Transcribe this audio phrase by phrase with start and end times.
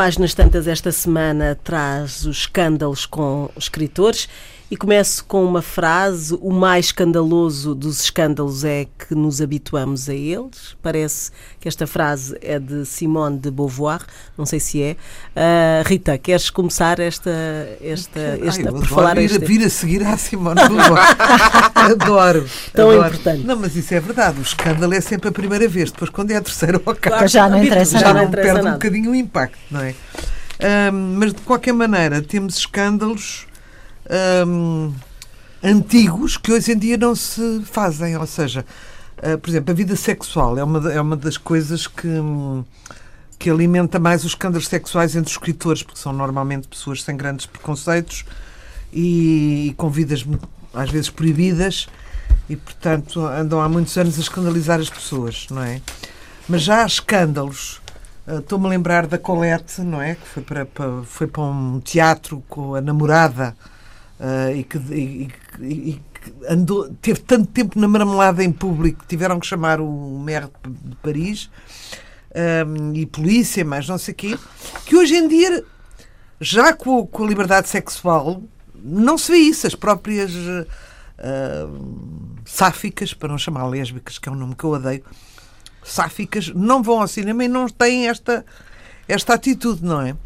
[0.00, 4.30] Páginas Tantas esta semana traz os escândalos com escritores
[4.70, 10.14] e começo com uma frase: O mais escandaloso dos escândalos é que nos habituamos a
[10.14, 10.76] eles.
[10.80, 14.00] Parece que esta frase é de Simone de Beauvoir,
[14.38, 14.96] não sei se é.
[15.34, 17.30] Uh, Rita, queres começar esta,
[17.82, 19.44] esta, esta Ai, por falar ir, este...
[19.44, 21.16] vir a seguir à Simone de Beauvoir.
[21.74, 22.48] adoro.
[22.72, 23.08] Tão adoro.
[23.08, 23.44] importante.
[23.44, 24.38] Não, mas isso é verdade.
[24.38, 25.90] O escândalo é sempre a primeira vez.
[25.90, 28.62] Depois, quando é a terceira ou a quarta, já não interessa já não interessa perde
[28.62, 28.68] nada.
[28.68, 29.94] um bocadinho o impacto, não é?
[30.92, 33.46] Um, mas de qualquer maneira, temos escândalos
[35.62, 38.16] antigos que hoje em dia não se fazem.
[38.16, 38.64] Ou seja,
[39.18, 42.08] uh, por exemplo, a vida sexual é uma, é uma das coisas que,
[43.38, 47.46] que alimenta mais os escândalos sexuais entre os escritores, porque são normalmente pessoas sem grandes
[47.46, 48.24] preconceitos
[48.92, 50.24] e, e com vidas
[50.72, 51.88] às vezes proibidas
[52.48, 55.80] e, portanto, andam há muitos anos a escandalizar as pessoas, não é?
[56.48, 57.80] Mas já há escândalos.
[58.26, 60.14] Uh, Estou-me a lembrar da Colette, não é?
[60.14, 63.54] Que foi para, para, foi para um teatro com a namorada
[64.20, 65.28] uh, e que, e,
[65.60, 66.00] e,
[66.48, 71.50] andou, teve tanto tempo na marmelada em público, tiveram que chamar o maire de Paris
[72.66, 74.38] um, e polícia, mas não sei o quê,
[74.84, 75.64] que hoje em dia,
[76.40, 78.42] já com, com, a liberdade sexual,
[78.74, 79.66] não se vê isso.
[79.66, 80.66] As próprias uh,
[82.44, 85.04] sáficas, para não chamar lésbicas, que é um nome que eu odeio,
[85.82, 88.44] sáficas, não vão ao cinema e não têm esta,
[89.08, 90.16] esta atitude, não é?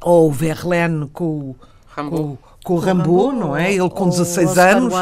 [0.00, 1.56] Ou o Verlaine com,
[1.94, 3.72] com, com o Rambo, não é?
[3.72, 4.92] Ele com 16 anos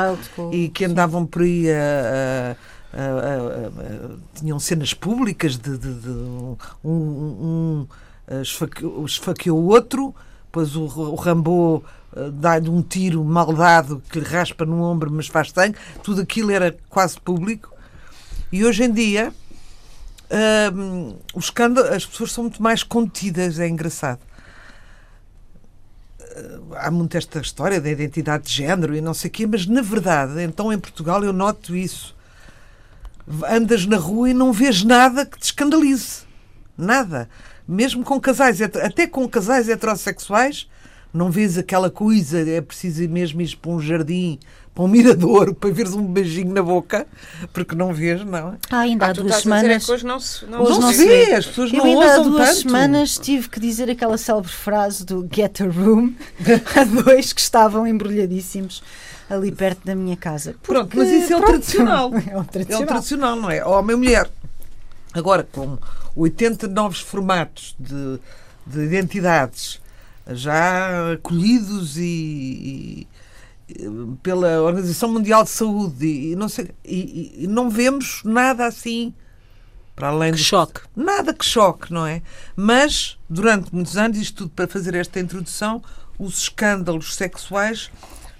[0.52, 2.56] e que andavam por aí a,
[2.94, 7.86] a, a, tinham cenas públicas de, de, de um, um
[8.40, 11.82] esfaqueou, esfaqueou o outro, depois o, o Rambo
[12.16, 15.76] uh, dá-lhe um tiro mal dado que lhe raspa no ombro, mas faz sangue.
[16.04, 17.74] Tudo aquilo era quase público.
[18.52, 19.34] E hoje em dia
[20.30, 24.20] uh, o escândalo, as pessoas são muito mais contidas, é engraçado
[26.76, 29.82] há muito esta história da identidade de género e não sei o quê, mas na
[29.82, 32.14] verdade, então em Portugal eu noto isso.
[33.48, 36.24] Andas na rua e não vês nada que te escandalize.
[36.76, 37.28] Nada.
[37.66, 40.68] Mesmo com casais, até com casais heterossexuais,
[41.12, 44.38] não vês aquela coisa, é preciso mesmo ir para um jardim,
[44.76, 47.06] para um mirador, para veres um beijinho na boca,
[47.50, 48.58] porque não vês, não.
[48.70, 49.88] Ah, ainda há ah, duas semanas.
[49.88, 52.48] hoje não se, não, hoje não se vê, as pessoas eu não ainda há duas
[52.50, 52.60] tanto.
[52.60, 56.12] semanas tive que dizer aquela célebre frase do Get a Room
[56.76, 58.82] a dois que estavam embrulhadíssimos
[59.30, 60.54] ali perto da minha casa.
[60.62, 62.10] Porque, pronto, mas isso é o pronto, tradicional.
[62.28, 62.82] É o tradicional.
[62.82, 63.64] É o tradicional, não é?
[63.64, 64.30] Homem e mulher.
[65.14, 65.78] Agora, com
[66.14, 68.20] 80 novos formatos de,
[68.66, 69.80] de identidades
[70.28, 73.06] já acolhidos e, e,
[74.22, 79.12] pela Organização Mundial de Saúde e não sei e, e, não vemos nada assim
[79.94, 80.80] para além que de choque.
[80.94, 82.22] Nada que choque não é?
[82.54, 85.82] Mas durante muitos anos isto tudo para fazer esta introdução
[86.18, 87.90] os escândalos sexuais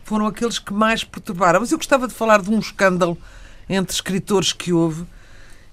[0.04, 1.60] foram aqueles que mais perturbaram.
[1.60, 3.18] Mas eu gostava de falar de um escândalo
[3.68, 5.04] entre escritores que houve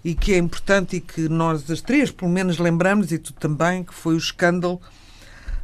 [0.03, 3.83] e que é importante e que nós as três pelo menos lembramos e tu também
[3.83, 4.81] que foi o escândalo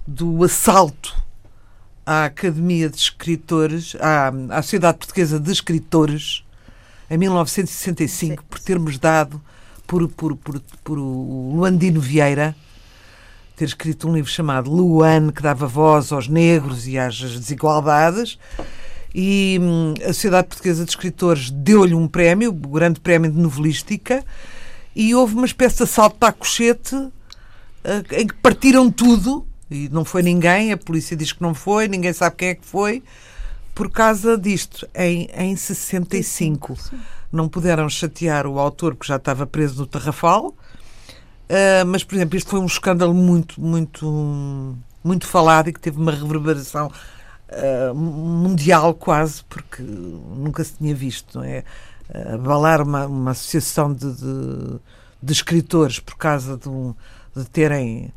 [0.08, 1.29] do assalto
[2.10, 6.44] à Academia de Escritores, à, à Sociedade Portuguesa de Escritores,
[7.08, 9.40] em 1965, por termos dado
[9.86, 12.56] por, por, por, por o Luandino Vieira
[13.56, 18.40] ter escrito um livro chamado Luan, que dava voz aos negros e às desigualdades.
[19.14, 24.26] E hum, a Sociedade Portuguesa de Escritores deu-lhe um prémio, o Grande Prémio de Novelística,
[24.96, 26.96] e houve uma espécie de assalto à cochete
[27.84, 31.88] eh, em que partiram tudo e não foi ninguém, a polícia diz que não foi,
[31.88, 33.04] ninguém sabe quem é que foi,
[33.76, 36.76] por causa disto, em, em 65.
[36.76, 37.00] Sim.
[37.32, 42.36] Não puderam chatear o autor, que já estava preso no Tarrafal, uh, mas, por exemplo,
[42.36, 46.92] isto foi um escândalo muito, muito, muito falado e que teve uma reverberação
[47.50, 51.64] uh, mundial quase, porque nunca se tinha visto, não é?
[52.34, 54.80] Abalar uma, uma associação de, de,
[55.22, 56.96] de escritores por causa de, um,
[57.36, 58.12] de terem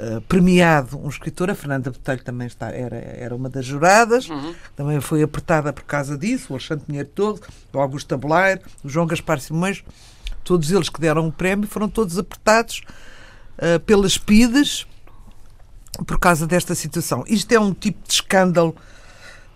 [0.00, 4.54] eh, premiado um escritor, a Fernanda Botelho também está, era, era uma das juradas, uhum.
[4.76, 7.40] também foi apertada por causa disso, o Alexandre Pinheiro Torres,
[7.72, 9.82] o Augusto Tabuleiro, o João Gaspar Simões,
[10.44, 12.82] todos eles que deram o prémio foram todos apertados
[13.58, 14.86] uh, pelas PIDES
[16.06, 17.24] por causa desta situação.
[17.26, 18.76] Isto é um tipo de escândalo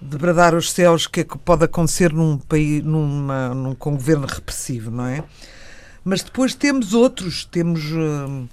[0.01, 3.95] de bradar os céus que, é que pode acontecer num país numa, num, com um
[3.95, 5.23] governo repressivo, não é?
[6.05, 8.49] Mas depois temos outros, temos Uh,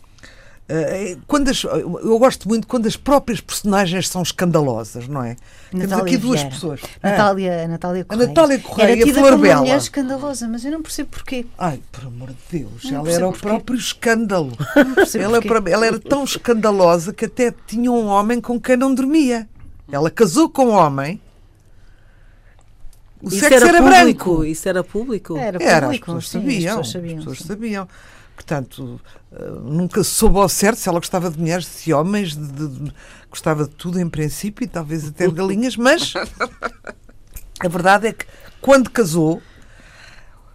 [1.27, 5.36] quando as, eu gosto muito quando as próprias personagens são escandalosas, não é?
[5.74, 6.56] Natália Temos aqui duas Vieira.
[6.56, 6.81] pessoas.
[7.01, 8.27] Natália, a Natália Correia.
[8.27, 9.56] Natália Correia Era e a tida Flor como Bela.
[9.56, 11.45] uma mulher escandalosa, mas eu não percebo porquê.
[11.57, 13.48] Ah, ai, por amor de Deus, Não ela era o porquê.
[13.48, 14.57] próprio escândalo.
[14.75, 15.48] Não percebo Ela, porquê.
[15.62, 19.48] para- ela era tão escandalosa que até tinha um homem com quem não dormia.
[19.92, 21.19] Ela casou com um homem.
[23.21, 24.25] O Isso sexo era, era, público.
[24.30, 24.45] branco.
[24.45, 25.38] Isso era público.
[25.38, 26.80] Era Era, as público, pessoas sim, sabiam.
[26.80, 27.18] as pessoas sabiam.
[27.18, 27.88] as pessoas sabiam.
[28.39, 29.01] Portanto,
[29.33, 32.94] eh, nunca soube ao certo se ela gostava de mulheres, de homens, de, de- de-
[33.30, 36.13] gostava de tudo em princípio, e talvez até de galinhas, mas
[37.59, 38.25] a verdade é que
[38.62, 39.41] quando casou,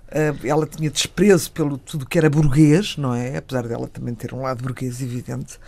[0.08, 3.36] eh, ela tinha desprezo pelo tudo que era burguês, não é?
[3.36, 5.60] Apesar dela também ter um lado burguês evidente.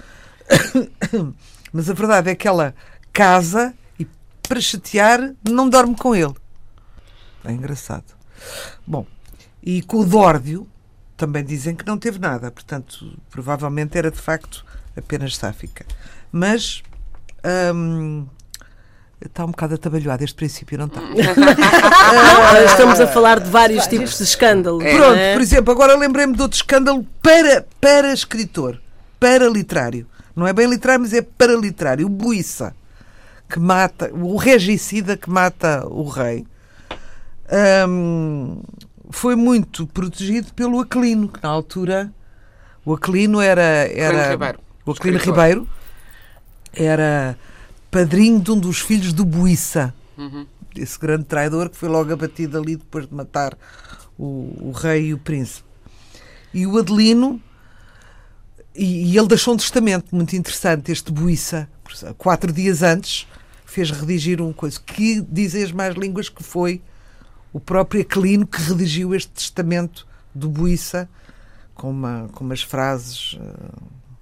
[1.70, 2.74] Mas a verdade é que ela
[3.12, 4.06] casa e,
[4.48, 6.34] para chatear, não dorme com ele.
[7.44, 8.14] É engraçado.
[8.86, 9.06] Bom,
[9.62, 10.66] e com o Dórdio
[11.16, 14.64] também dizem que não teve nada, portanto, provavelmente era de facto
[14.96, 15.84] apenas sáfica.
[16.30, 16.82] Mas
[17.74, 18.26] hum,
[19.24, 21.00] está um bocado atabalhoado este princípio, não está?
[21.00, 21.14] Não,
[22.66, 24.84] estamos a falar de vários tipos de escândalos.
[24.84, 25.32] não Pronto, é?
[25.32, 28.80] por exemplo, agora lembrei-me de outro escândalo para, para escritor,
[29.18, 30.06] para literário.
[30.34, 32.06] Não é bem literário, mas é para literário.
[32.06, 32.74] O Buissa,
[33.48, 36.46] que mata, o regicida que mata o rei,
[37.88, 38.60] hum,
[39.10, 42.12] foi muito protegido pelo Aquilino, que na altura
[42.84, 43.62] o Aquilino era.
[43.62, 45.44] era Ribeiro, o Aquilino escritor.
[45.44, 45.68] Ribeiro
[46.72, 47.38] era
[47.90, 50.46] padrinho de um dos filhos do Buissa Uhum.
[50.74, 53.56] esse grande traidor que foi logo abatido ali depois de matar
[54.18, 55.68] o, o rei e o príncipe.
[56.54, 57.38] E o Adelino,
[58.74, 61.68] e, e ele deixou um testamento muito interessante, este Buissa,
[62.16, 63.26] quatro dias antes,
[63.66, 66.80] fez redigir um coisa que dizem as mais línguas que foi
[67.56, 71.08] o próprio Aquilino que redigiu este testamento do Buissa
[71.74, 73.78] com, uma, com umas frases eh,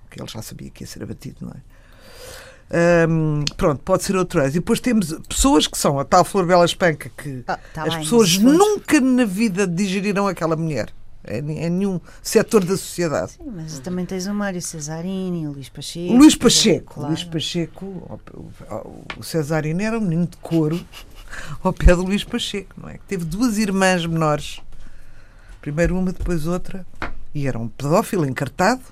[0.08, 3.06] que ele já sabia que ia ser abatido, não é?
[3.08, 4.40] Hum, pronto, pode ser outro.
[4.46, 7.94] E depois temos pessoas que são a tal Flor Bela Espanca que Ah, tá as
[7.94, 10.94] bem, pessoas nunca na vida digeriram aquela mulher
[11.26, 13.32] em, em nenhum setor da sociedade.
[13.32, 16.14] Sim, mas também tens o Mário Cesarini, o Luís Pacheco.
[16.14, 17.08] O Luís Pacheco, claro.
[17.08, 20.78] Luís Pacheco, o, o, o Cesarino era um menino de couro
[21.62, 22.94] ao pé do Luís Pacheco, não é?
[22.94, 24.60] Que teve duas irmãs menores,
[25.60, 26.86] primeiro uma, depois outra,
[27.34, 28.82] e era um pedófilo encartado.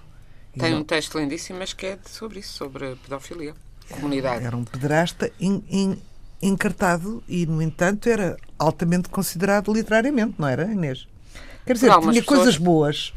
[0.58, 3.54] Tem não- um texto lindíssimo, mas que é sobre isso, sobre a pedofilia.
[3.90, 4.44] Comunidade.
[4.44, 5.98] Era um pederasta en- en-
[6.40, 11.06] encartado e, no entanto, era altamente considerado literariamente, não era, Inês?
[11.64, 12.24] Quer dizer, tinha pessoas.
[12.26, 13.14] coisas boas,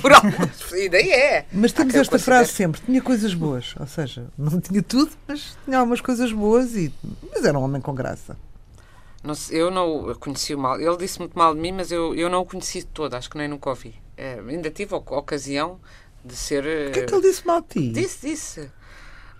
[0.00, 0.60] Por algumas.
[0.72, 1.46] E daí é.
[1.52, 3.74] mas temos esta o frase sempre: tinha coisas boas.
[3.80, 6.92] Ou seja, não tinha tudo, mas tinha algumas coisas boas, e,
[7.34, 8.36] mas era um homem com graça.
[9.22, 10.80] Não sei, eu não o conheci o mal.
[10.80, 13.36] Ele disse muito mal de mim, mas eu, eu não o conheci todo, acho que
[13.36, 13.94] nem nunca ouvi.
[14.16, 15.78] É, ainda tive a ocasião
[16.24, 16.64] de ser.
[16.88, 17.88] O que é que ele disse mal de ti?
[17.92, 18.70] Disse, disse.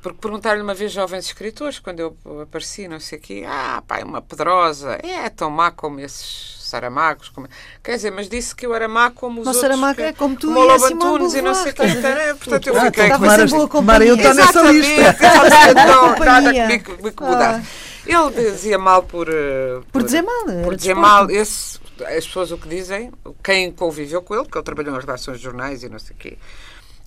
[0.02, 3.98] Porque perguntaram-lhe uma vez jovens escritores, quando eu apareci, não sei o quê, ah, pá,
[3.98, 7.28] é uma pedrosa, é tão má como esses saramagos.
[7.28, 7.46] Como...
[7.82, 9.60] Quer dizer, mas disse que eu era má como os Mas outros.
[9.74, 11.74] Saramago que- é como tu como e a Lobo Simone Antunes e não sei o
[11.74, 11.86] que.
[11.86, 12.34] Ver?
[12.36, 13.18] Portanto, eu Ah, fiquei então
[13.48, 15.00] boa tomara eu estar nessa lista.
[15.00, 16.40] Exatamente, não, Companhia.
[16.40, 17.89] nada que me, me incomodasse.
[18.06, 19.28] Ele dizia mal por.
[19.28, 21.00] eh, Por dizer mal, Por dizer desporto.
[21.00, 21.30] mal.
[21.30, 23.12] Esse, as pessoas o que dizem,
[23.42, 26.18] quem conviveu com ele, porque ele trabalhou nas redações de jornais e não sei o
[26.18, 26.38] quê,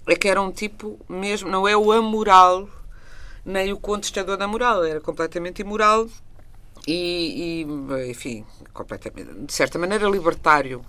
[0.08, 1.50] é que era um tipo mesmo.
[1.50, 2.70] Não é o amoral,
[3.46, 4.84] nem o contestador da moral.
[4.84, 6.08] Era completamente imoral
[6.88, 10.86] e, e, enfim, completamente, de certa maneira, libertário.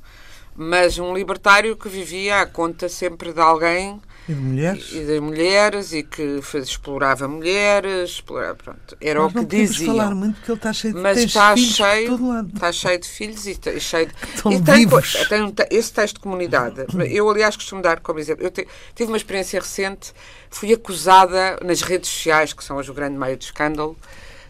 [0.57, 4.93] Mas um libertário que vivia à conta sempre de alguém E de mulheres?
[4.93, 9.97] e das mulheres e que fez, explorava mulheres, explorava, pronto, era Nós o que diziam.
[9.97, 13.57] falar muito porque ele está cheio de Mas está cheio, está cheio de filhos e,
[13.57, 14.87] te- cheio de, Estão e tem,
[15.29, 16.87] tem um te- esse texto de comunidade.
[17.11, 18.45] Eu, aliás, costumo dar como exemplo.
[18.45, 20.13] Eu te- tive uma experiência recente,
[20.51, 23.97] fui acusada nas redes sociais, que são hoje o grande meio de escândalo,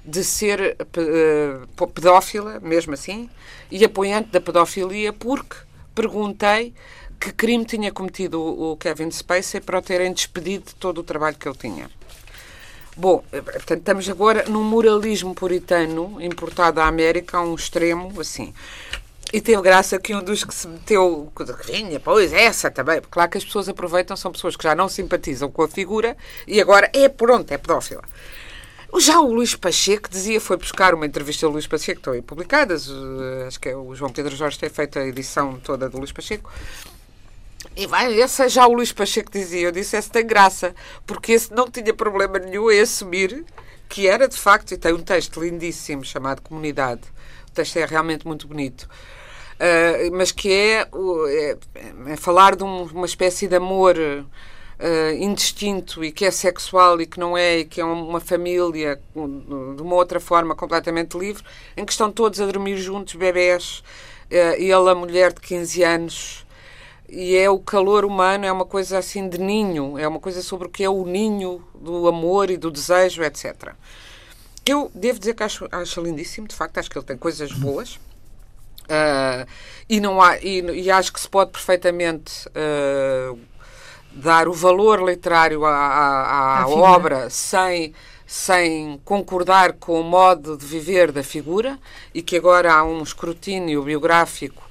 [0.04, 1.58] de ser eh,
[1.94, 3.30] pedófila, mesmo assim,
[3.70, 5.56] e apoiante da pedofilia, porque
[5.94, 6.74] perguntei
[7.20, 11.36] que crime tinha cometido o Kevin Spacey para o terem despedido de todo o trabalho
[11.36, 11.90] que ele tinha.
[12.96, 18.54] Bom, eh, portanto, estamos agora num moralismo puritano importado à América a um extremo, assim.
[19.32, 23.00] E teve graça que um dos que se meteu, que vinha, pois, essa também.
[23.10, 26.60] Claro que as pessoas aproveitam, são pessoas que já não simpatizam com a figura e
[26.60, 28.02] agora é pronto, é pedófila.
[28.98, 32.88] Já o Luís Pacheco dizia, foi buscar uma entrevista do Luís Pacheco, estão aí publicadas,
[33.46, 36.50] acho que é o João Pedro Jorge tem feito a edição toda do Luís Pacheco,
[37.76, 40.74] e vai, esse é já o Luís Pacheco dizia, eu disse, esse tem graça,
[41.06, 43.44] porque esse não tinha problema nenhum em assumir
[43.88, 47.02] que era de facto, e tem um texto lindíssimo chamado Comunidade,
[47.48, 48.88] o texto é realmente muito bonito,
[49.58, 50.88] ah, mas que é,
[51.28, 51.56] é-
[52.12, 53.96] é falar de um- uma espécie de amor
[54.78, 59.00] uh, indistinto e que é sexual e que não é, e que é uma família
[59.14, 61.44] de uma outra forma completamente livre,
[61.76, 63.82] em que estão todos a dormir juntos, bebés,
[64.30, 66.46] uh, ele, a mulher de 15 anos.
[67.08, 70.68] E é o calor humano, é uma coisa assim de ninho, é uma coisa sobre
[70.68, 73.74] o que é o ninho do amor e do desejo, etc.
[74.66, 78.00] Eu devo dizer que acho, acho lindíssimo, de facto, acho que ele tem coisas boas.
[78.84, 79.46] Uh,
[79.88, 83.38] e, não há, e, e, acho que se pode perfeitamente uh,
[84.14, 87.92] dar o valor literário à, à, à obra sem,
[88.26, 91.78] sem concordar com o modo de viver da figura
[92.14, 94.63] e que agora há um escrutínio biográfico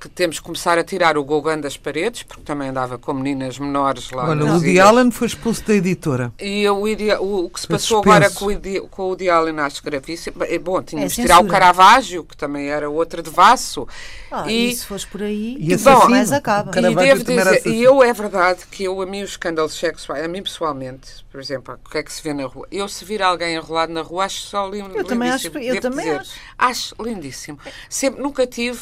[0.00, 3.58] que temos que começar a tirar o Gauguin das paredes, porque também andava com meninas
[3.58, 4.28] menores lá.
[4.28, 6.32] Olha, o Woody Allen foi expulso da editora.
[6.38, 8.16] E o, o, o que se foi passou suspenso.
[8.16, 10.36] agora com o, Woody, com o Woody Allen acho gravíssimo.
[10.44, 13.88] É, bom, tínhamos é, de tirar o Caravaggio, que também era outra de Vasso.
[14.30, 16.70] Ah, e, e se fores por aí, e bom, mais acaba.
[16.78, 20.28] E devo dizer, e eu é verdade que eu, a mim, os escândalos sexuais, a
[20.28, 22.68] mim pessoalmente, por exemplo, o que é que se vê na rua?
[22.70, 24.96] Eu, se vir alguém enrolado na rua, acho só lindo.
[24.96, 26.20] Eu também acho, eu também dizer.
[26.20, 26.32] acho.
[26.56, 27.58] Acho lindíssimo.
[27.88, 28.78] Sempre, nunca tive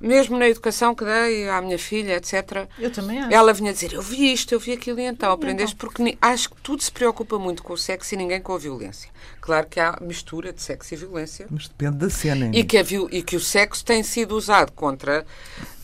[0.00, 2.68] mesmo na educação que dei à minha filha, etc.
[2.78, 3.32] Eu também acho.
[3.32, 5.88] Ela vinha dizer: Eu vi isto, eu vi aquilo e então aprendeste, então.
[5.88, 9.10] porque acho que tudo se preocupa muito com o sexo e ninguém com a violência.
[9.40, 11.46] Claro que há mistura de sexo e violência.
[11.50, 12.50] Mas depende da cena.
[12.52, 15.24] E que, a, e que o sexo tem sido usado contra,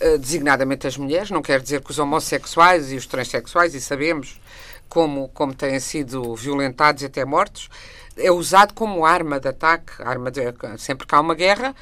[0.01, 1.31] uh, designadamente, as mulheres.
[1.31, 4.41] Não quer dizer que os homossexuais e os transexuais, e sabemos
[4.89, 7.69] como, como têm sido violentados e até mortos,
[8.17, 10.41] é usado como arma de ataque, arma de,
[10.79, 11.75] sempre que há uma guerra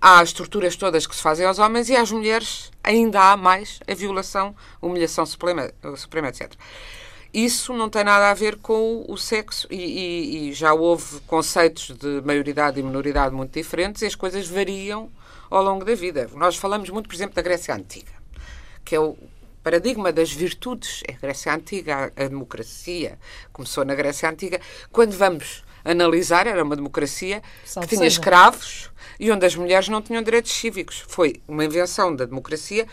[0.00, 3.80] há as estruturas todas que se fazem aos homens e às mulheres ainda há mais
[3.86, 6.52] a violação, humilhação suprema, suprema etc.
[7.32, 11.90] Isso não tem nada a ver com o sexo e, e, e, já houve conceitos
[11.90, 15.10] de maioridade e minoridade muito diferentes e as coisas variam
[15.50, 16.30] ao longo da vida.
[16.34, 18.12] Nós falamos muito, por exemplo, da Grécia Antiga,
[18.84, 19.16] que é o
[19.62, 21.02] paradigma das virtudes.
[21.06, 23.18] É a Grécia Antiga, a democracia
[23.52, 24.60] começou na Grécia Antiga.
[24.90, 28.20] Quando vamos analisar, era uma democracia Salve que tinha seja.
[28.20, 31.04] escravos, e onde as mulheres não tinham direitos cívicos.
[31.08, 32.86] Foi uma invenção da democracia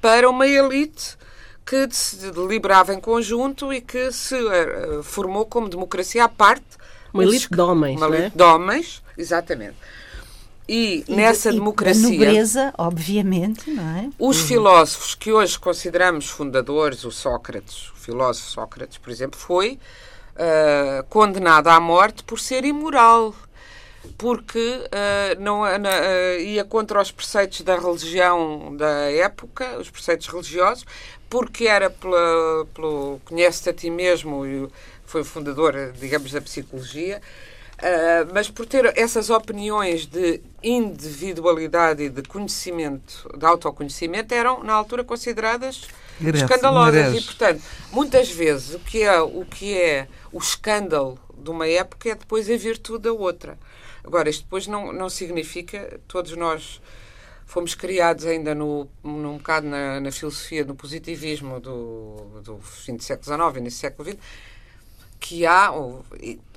[0.00, 1.16] para uma elite
[1.64, 6.64] que se deliberava em conjunto e que se uh, formou como democracia à parte.
[7.12, 8.30] Uma elite de homens, Uma elite é?
[8.30, 9.76] de homens, exatamente.
[10.68, 12.08] E, e nessa de, democracia.
[12.08, 14.10] E nobreza, obviamente, não é?
[14.18, 14.46] Os uhum.
[14.46, 19.78] filósofos que hoje consideramos fundadores, o Sócrates, o filósofo Sócrates, por exemplo, foi
[20.36, 23.34] uh, condenado à morte por ser imoral
[24.16, 30.86] porque uh, não, uh, ia contra os preceitos da religião da época, os preceitos religiosos,
[31.28, 34.44] porque era pelo conhece-te a ti mesmo
[35.04, 37.20] foi fundador, digamos, da psicologia,
[37.78, 44.72] uh, mas por ter essas opiniões de individualidade e de conhecimento, de autoconhecimento, eram na
[44.72, 45.82] altura consideradas
[46.20, 51.66] escandalosas e, portanto, muitas vezes o que é o que é o escândalo de uma
[51.66, 53.58] época é depois a virtude da outra.
[54.02, 56.80] Agora, isto depois não, não significa, todos nós
[57.44, 63.02] fomos criados ainda no, num bocado na, na filosofia do positivismo do, do fim do
[63.02, 64.18] século XIX início do século XX,
[65.18, 65.72] que há,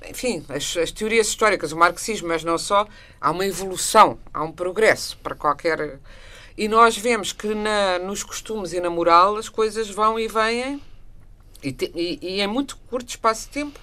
[0.08, 2.86] enfim, as, as, teorias históricas, o marxismo, mas não só,
[3.20, 5.98] há uma evolução, há um progresso para qualquer.
[6.56, 10.80] E nós vemos que na, nos costumes e na moral as coisas vão e vêm,
[11.62, 13.80] e, te, e, e em muito curto espaço de tempo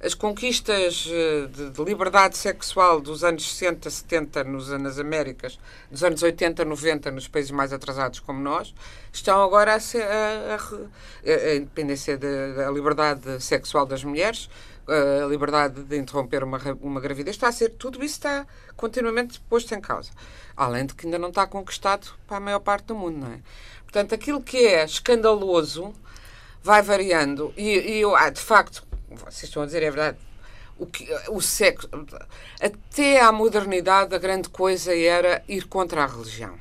[0.00, 5.58] as conquistas eh, de, de, liberdade sexual dos anos 60, 70 nos, nas Américas,
[5.90, 8.74] dos anos 80, 90 nos países mais atrasados como nós,
[9.12, 14.50] estão agora a ser a, a, a independência da liberdade sexual das mulheres,
[14.86, 18.46] a liberdade de interromper uma, uma gravidez, está a ser, tudo isso está
[18.76, 20.10] continuamente posto em causa.
[20.56, 23.40] Além de que ainda não está conquistado para a maior parte do mundo, não é?
[23.82, 25.94] Portanto, aquilo que é escandaloso
[26.62, 27.54] vai variando.
[27.56, 28.84] E, e eu, ah, de facto,
[29.16, 30.18] vocês estão a dizer, é verdade.
[30.78, 31.88] O, que, o sexo.
[32.60, 36.54] Até à modernidade, a grande coisa era ir contra a religião.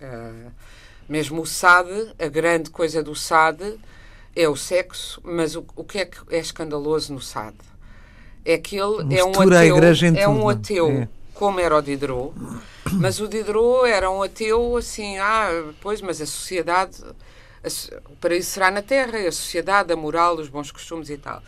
[0.00, 0.52] Uh,
[1.08, 3.78] mesmo o SAD, a grande coisa do SAD
[4.34, 7.56] é o sexo, mas o, o que é que é escandaloso no SAD?
[8.44, 9.78] É que ele é um ateu,
[10.16, 11.08] é um ateu é.
[11.34, 12.32] como era o Diderot,
[12.92, 15.48] mas o Diderot era um ateu assim, ah,
[15.80, 17.02] pois, mas a sociedade,
[17.64, 21.42] a, o paraíso será na Terra, a sociedade, a moral, os bons costumes e tal.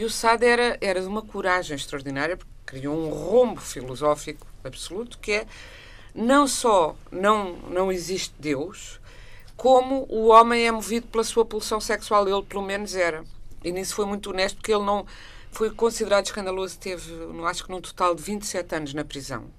[0.00, 5.18] E o Sade era, era de uma coragem extraordinária, porque criou um rombo filosófico absoluto,
[5.18, 5.46] que é
[6.14, 8.98] não só não, não existe Deus,
[9.58, 12.26] como o homem é movido pela sua pulsão sexual.
[12.26, 13.22] Ele, pelo menos, era.
[13.62, 15.04] E nisso foi muito honesto, porque ele não
[15.50, 16.78] foi considerado escandaloso.
[16.78, 17.12] Teve,
[17.44, 19.50] acho que, num total de 27 anos na prisão.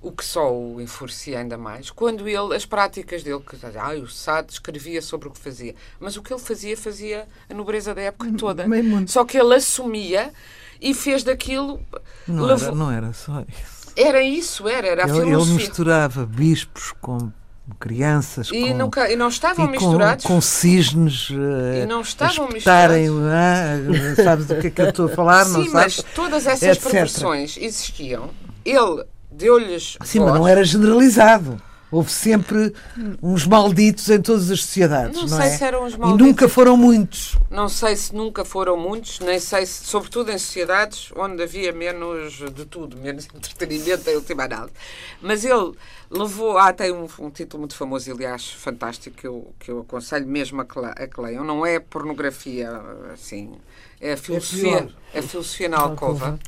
[0.00, 4.06] O que só o enfurecia ainda mais, quando ele, as práticas dele, que ah, o
[4.08, 8.02] Sade escrevia sobre o que fazia, mas o que ele fazia, fazia a nobreza da
[8.02, 8.66] época toda.
[8.68, 9.10] Meio mundo.
[9.10, 10.32] Só que ele assumia
[10.80, 11.80] e fez daquilo.
[12.28, 13.78] Não, levou- era, não era só isso.
[13.96, 15.56] Era isso, era, era a Ele, ele filosofia.
[15.56, 17.32] misturava bispos com
[17.80, 20.24] crianças, E, com, nunca, e não estavam e com, misturados.
[20.24, 24.18] com cisnes eh, E não estavam a espetarem, misturados.
[24.18, 25.44] ah, sabes do que é que eu estou a falar?
[25.48, 26.14] não Sim, mas sabes?
[26.14, 26.82] todas essas etc.
[26.90, 28.30] perversões existiam.
[28.64, 29.04] Ele
[29.38, 29.96] deu-lhes.
[30.04, 31.60] Sim, mas não era generalizado.
[31.90, 32.74] Houve sempre
[33.22, 35.56] uns malditos em todas as sociedades, Não não, sei é?
[35.56, 36.26] se eram uns E malditos.
[36.26, 37.34] nunca foram muitos.
[37.50, 42.34] Não sei se nunca foram muitos, nem sei se, sobretudo em sociedades onde havia menos
[42.52, 44.74] de tudo, menos entretenimento em última análise.
[45.22, 45.72] Mas ele
[46.10, 46.58] levou.
[46.58, 50.60] Ah, tem um, um título muito famoso, aliás, fantástico, que eu, que eu aconselho mesmo
[50.60, 51.42] a que, a que leiam.
[51.42, 52.70] Não é pornografia,
[53.14, 53.52] assim,
[53.98, 54.92] é a filosofia, pior.
[55.14, 56.38] é a filosofia na alcova.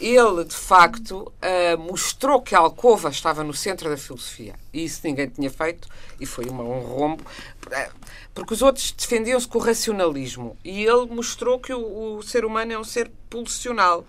[0.00, 4.54] Ele, de facto, ah, mostrou que a alcova estava no centro da filosofia.
[4.72, 5.88] E isso ninguém tinha feito,
[6.20, 7.24] e foi uma- um rombo.
[7.72, 7.88] Ah,
[8.34, 10.56] Porque os outros defendiam-se com o racionalismo.
[10.64, 14.04] E ele mostrou que o, o ser humano é um ser pulsional.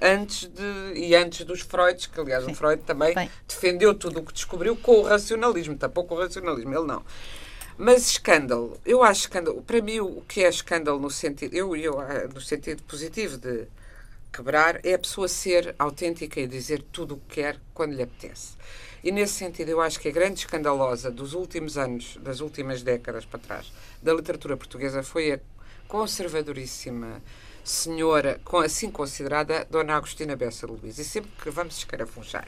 [0.00, 3.30] Antes de, e antes dos Freuds, que aliás o Freud também Bem.
[3.48, 7.02] defendeu tudo o que descobriu com o racionalismo, tapou com o racionalismo, ele não.
[7.78, 11.98] Mas escândalo, eu acho escândalo, para mim o que é escândalo no sentido, eu, eu
[12.00, 13.66] ah, no sentido positivo de
[14.32, 18.54] quebrar é a pessoa ser autêntica e dizer tudo o que quer quando lhe apetece.
[19.02, 23.24] E nesse sentido eu acho que a grande escandalosa dos últimos anos, das últimas décadas
[23.24, 25.40] para trás, da literatura portuguesa foi a
[25.86, 27.22] conservadoríssima
[27.62, 30.98] senhora, assim considerada, Dona Agostina Bessa Luís.
[30.98, 32.46] E sempre que vamos escarafunchar.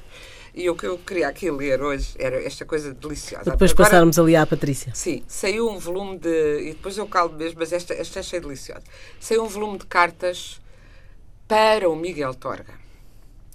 [0.54, 3.44] E o que eu queria aqui ler hoje era esta coisa deliciosa.
[3.44, 4.92] Para depois Agora- passarmos ali à Patrícia.
[4.94, 6.60] Sim, saiu um volume de.
[6.60, 8.82] E depois eu caldo mesmo, mas esta, esta achei deliciosa.
[9.20, 10.60] Saiu um volume de cartas
[11.48, 12.74] para o Miguel Torga.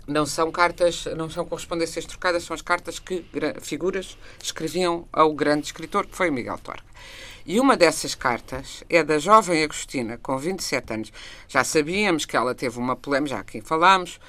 [0.07, 3.23] Não são cartas, não são correspondências trocadas, são as cartas que
[3.61, 6.83] figuras escreviam ao grande escritor, que foi o Miguel Torga.
[7.45, 11.13] E uma dessas cartas é da jovem Agostina, com 27 anos.
[11.47, 14.19] Já sabíamos que ela teve uma polémica, já aqui falámos,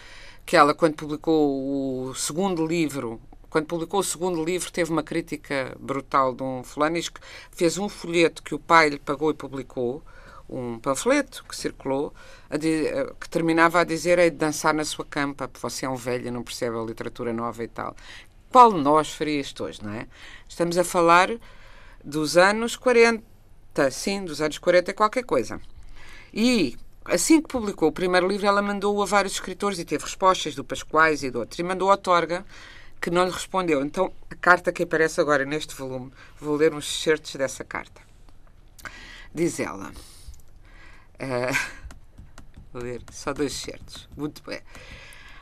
[0.45, 5.75] que ela, quando publicou o segundo livro, quando publicou o segundo livro, teve uma crítica
[5.81, 9.35] brutal de um fulano, diz que fez um folheto que o pai lhe pagou e
[9.35, 10.03] publicou,
[10.55, 12.15] um panfleto que circulou,
[12.49, 15.89] a eh, que terminava a dizer é de dançar na sua campa, porque você é
[15.89, 17.97] um velho e não percebe a literatura nova e tal.
[18.51, 20.07] Qual nós faria isto hoje, não é?
[20.49, 21.29] Estamos a falar
[22.05, 23.23] dos anos 40,
[23.91, 25.61] sim, dos anos 40 e qualquer coisa.
[26.33, 30.55] E assim que publicou o primeiro livro, ela mandou-o a vários escritores e teve respostas
[30.55, 31.59] do Pascoais e de outros.
[31.59, 32.45] E mandou ao Torga,
[33.01, 33.85] que não lhe respondeu.
[33.85, 38.01] Então, a carta que aparece agora neste volume, vou ler uns certos dessa carta.
[39.35, 39.93] Diz ela.
[42.73, 44.09] Vou ler só dois certos.
[44.17, 44.61] Muito bem.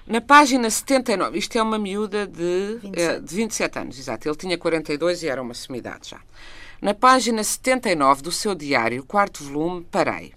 [0.06, 3.00] Na página 79, isto é uma miúda de 27.
[3.00, 4.28] eh, de 27 anos, exato.
[4.28, 6.20] Ele tinha 42 e era uma semidade já.
[6.80, 10.34] Na página 79 do seu diário, quarto volume, parei.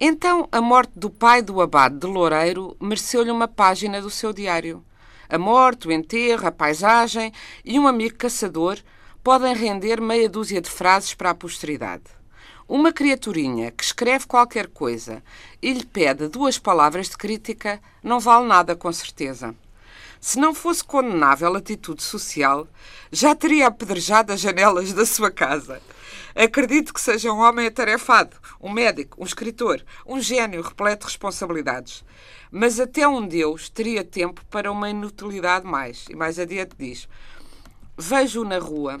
[0.00, 4.84] Então, a morte do pai do abade de Loureiro mereceu-lhe uma página do seu diário.
[5.28, 7.32] A morte, o enterro, a paisagem
[7.64, 8.78] e um amigo caçador
[9.22, 12.04] podem render meia dúzia de frases para a posteridade.
[12.70, 15.24] Uma criaturinha que escreve qualquer coisa
[15.60, 19.56] e lhe pede duas palavras de crítica não vale nada, com certeza.
[20.20, 22.68] Se não fosse condenável atitude social,
[23.10, 25.82] já teria apedrejado as janelas da sua casa.
[26.32, 32.04] Acredito que seja um homem atarefado, um médico, um escritor, um gênio repleto de responsabilidades.
[32.52, 36.04] Mas até um Deus teria tempo para uma inutilidade mais.
[36.08, 37.08] E mais adiante diz:
[37.98, 39.00] Vejo-o na rua,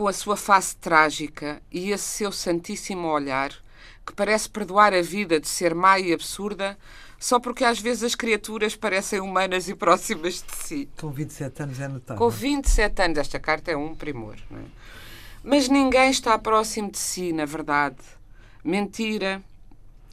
[0.00, 3.52] com a sua face trágica e esse seu santíssimo olhar,
[4.06, 6.78] que parece perdoar a vida de ser má e absurda,
[7.18, 10.88] só porque às vezes as criaturas parecem humanas e próximas de si.
[10.98, 12.18] Com 27 anos é notável.
[12.18, 14.36] Com 27 anos, esta carta é um primor.
[14.36, 14.62] É?
[15.44, 17.98] Mas ninguém está próximo de si, na verdade.
[18.64, 19.42] Mentira,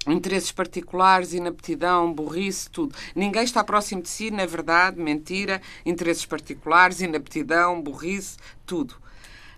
[0.06, 2.94] interesses particulares, inaptidão, burrice, tudo.
[3.16, 9.07] Ninguém está próximo de si, na verdade, mentira, interesses particulares, inaptidão, burrice, tudo.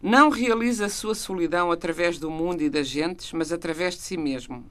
[0.02, 4.16] Não realiza a sua solidão através do mundo e das gentes, mas através de si
[4.16, 4.66] mesmo.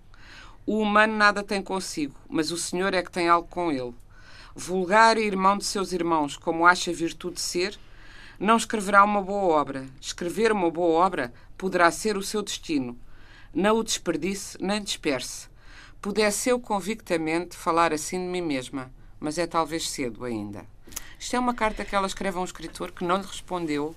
[0.65, 3.95] O humano nada tem consigo, mas o Senhor é que tem algo com ele.
[4.55, 7.79] Vulgar e irmão de seus irmãos, como acha virtude ser,
[8.41, 9.87] não escreverá uma boa obra.
[10.01, 12.99] Escrever uma boa obra poderá ser o seu destino.
[13.53, 15.49] Não o desperdice nem disperse.
[16.01, 20.65] Pudesse eu convictamente falar assim de mim mesma, mas é talvez cedo ainda.
[21.19, 23.95] Isto é uma carta que ela escreve a um escritor que não lhe respondeu.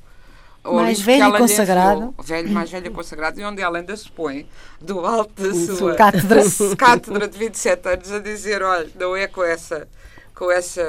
[0.64, 1.98] Mais velho e consagrado.
[1.98, 2.16] enviou.
[2.24, 4.48] Velho, mais velho e consagrado, e onde ela ainda se põe
[4.80, 6.42] do alto da sua Cátedra.
[6.78, 9.88] cátedra de 27 anos a dizer: olha, não é com essa,
[10.36, 10.84] com essa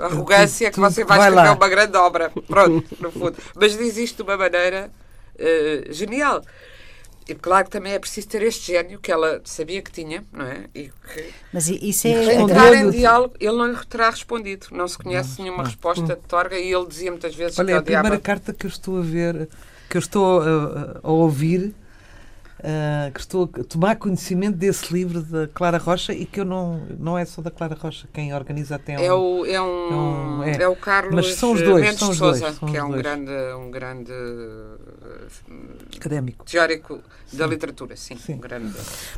[0.00, 1.54] arrogância que você vai, vai escrever lá.
[1.54, 2.32] uma grande obra.
[2.48, 3.36] Pronto, no fundo.
[3.54, 4.90] Mas diz isto de uma maneira
[5.38, 6.42] eh, genial.
[7.28, 10.44] E claro que também é preciso ter este gênio que ela sabia que tinha, não
[10.44, 10.64] é?
[10.74, 12.34] E que Mas isso é.
[12.34, 14.66] entrar em diálogo, ele não lhe terá respondido.
[14.72, 17.96] Não se conhece nenhuma resposta de Torga e ele dizia muitas vezes Olha, que é
[17.96, 19.48] a primeira carta que eu estou a ver,
[19.88, 21.74] que eu estou a, a ouvir,
[22.64, 26.80] ah, que estou a tomar conhecimento desse livro da Clara Rocha e que eu não,
[26.98, 30.42] não é só da Clara Rocha, quem organiza até um, É o, é, um, um-
[30.44, 30.62] é.
[30.62, 30.68] é.
[30.68, 32.78] o Carlos Mas são os dois, Mendes são de os dois, Sousa, são que os
[32.78, 33.02] é um dois.
[33.02, 34.12] grande, um grande
[35.96, 36.44] académico.
[36.44, 37.00] teórico
[37.32, 38.16] da literatura, sim.
[38.16, 38.34] Sim.
[38.34, 38.74] Um grande...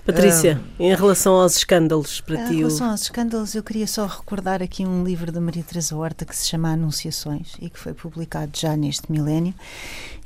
[0.07, 4.07] Patrícia, em relação aos escândalos, para Em ti, o- relação aos escândalos, eu queria só
[4.07, 7.93] recordar aqui um livro da Maria Teresa Horta que se chama Anunciações e que foi
[7.93, 9.53] publicado já neste milénio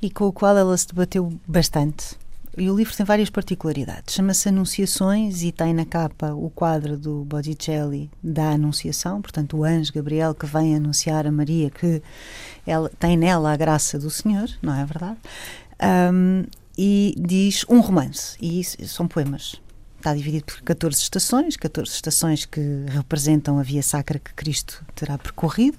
[0.03, 2.17] e com o qual ela se debateu bastante.
[2.59, 4.15] E o livro tem várias particularidades.
[4.15, 9.93] Chama-se Anunciações e tem na capa o quadro do Botticelli da Anunciação, portanto, o anjo
[9.93, 12.03] Gabriel que vem anunciar a Maria que
[12.67, 15.19] ela tem nela a graça do Senhor, não é verdade?
[15.79, 19.61] Ahm, e diz um romance, e são poemas.
[19.97, 25.17] Está dividido por 14 estações, 14 estações que representam a via sacra que Cristo terá
[25.17, 25.79] percorrido.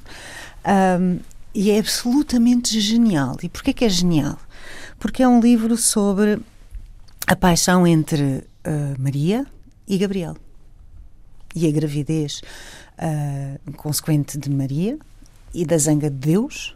[0.64, 1.20] Ahm,
[1.54, 3.36] e é absolutamente genial.
[3.44, 4.38] E porquê que é genial?
[4.98, 6.40] Porque é um livro sobre
[7.30, 9.46] a paixão entre ah, Maria
[9.88, 10.36] e Gabriel.
[11.56, 12.42] E a gravidez
[12.98, 14.98] ah, consequente de Maria
[15.54, 16.76] e da zanga de Deus.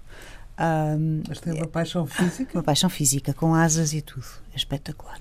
[0.56, 2.52] Ahm, Mas tem uma paixão física.
[2.54, 4.28] uma paixão física, com asas e tudo.
[4.54, 5.18] É espetacular.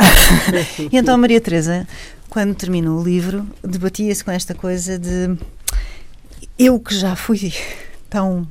[0.90, 1.86] e então a Maria Teresa,
[2.30, 5.36] quando terminou o livro, debatia-se com esta coisa de
[6.58, 7.52] eu que já fui
[8.08, 8.48] tão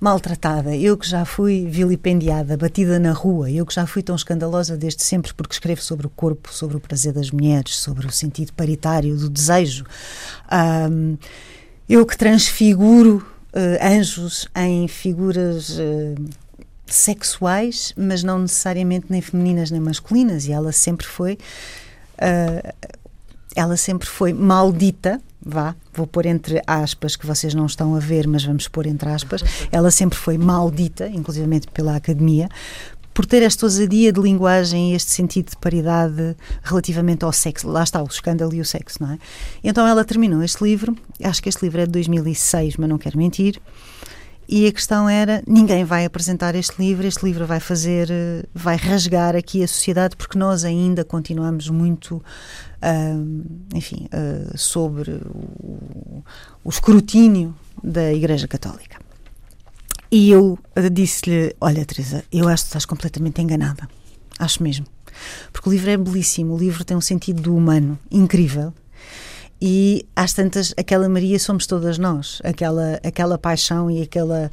[0.00, 4.76] maltratada, eu que já fui vilipendiada, batida na rua, eu que já fui tão escandalosa
[4.76, 8.52] desde sempre porque escrevo sobre o corpo, sobre o prazer das mulheres, sobre o sentido
[8.52, 9.84] paritário do desejo.
[10.50, 11.16] Ahm,
[11.88, 16.14] eu que transfiguro eh, anjos em figuras eh,
[16.86, 21.38] sexuais, mas não necessariamente nem femininas nem masculinas, e ela sempre foi
[22.18, 22.74] ah,
[23.54, 28.26] ela sempre foi maldita, vá, vou pôr entre aspas que vocês não estão a ver,
[28.26, 32.48] mas vamos pôr entre aspas, ela sempre foi maldita, inclusivamente pela academia,
[33.14, 37.68] por ter esta ousadia de linguagem e este sentido de paridade relativamente ao sexo.
[37.68, 39.18] Lá está o escândalo e o sexo, não é?
[39.62, 43.16] Então ela terminou este livro, acho que este livro é de 2006, mas não quero
[43.16, 43.60] mentir,
[44.48, 48.08] e a questão era: ninguém vai apresentar este livro, este livro vai fazer,
[48.54, 52.22] vai rasgar aqui a sociedade, porque nós ainda continuamos muito,
[52.80, 53.14] ah,
[53.74, 56.22] enfim, ah, sobre o,
[56.62, 58.98] o escrutínio da Igreja Católica.
[60.10, 60.58] E eu
[60.92, 63.88] disse-lhe: Olha, Teresa, eu acho que estás completamente enganada.
[64.38, 64.86] Acho mesmo.
[65.52, 68.72] Porque o livro é belíssimo, o livro tem um sentido do humano incrível.
[69.60, 74.50] E às tantas, aquela Maria somos todas nós, aquela, aquela paixão e aquela,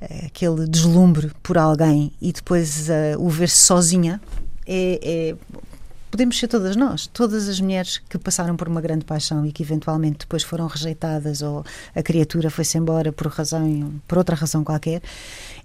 [0.00, 2.12] eh, aquele deslumbre por alguém.
[2.20, 4.20] E depois eh, o ver-se sozinha
[4.66, 5.36] é, é-
[6.10, 9.62] podemos ser todas nós, todas as mulheres que passaram por uma grande paixão e que
[9.62, 11.62] eventualmente depois foram rejeitadas ou
[11.94, 15.02] a criatura foi-se embora por razão, por outra razão qualquer,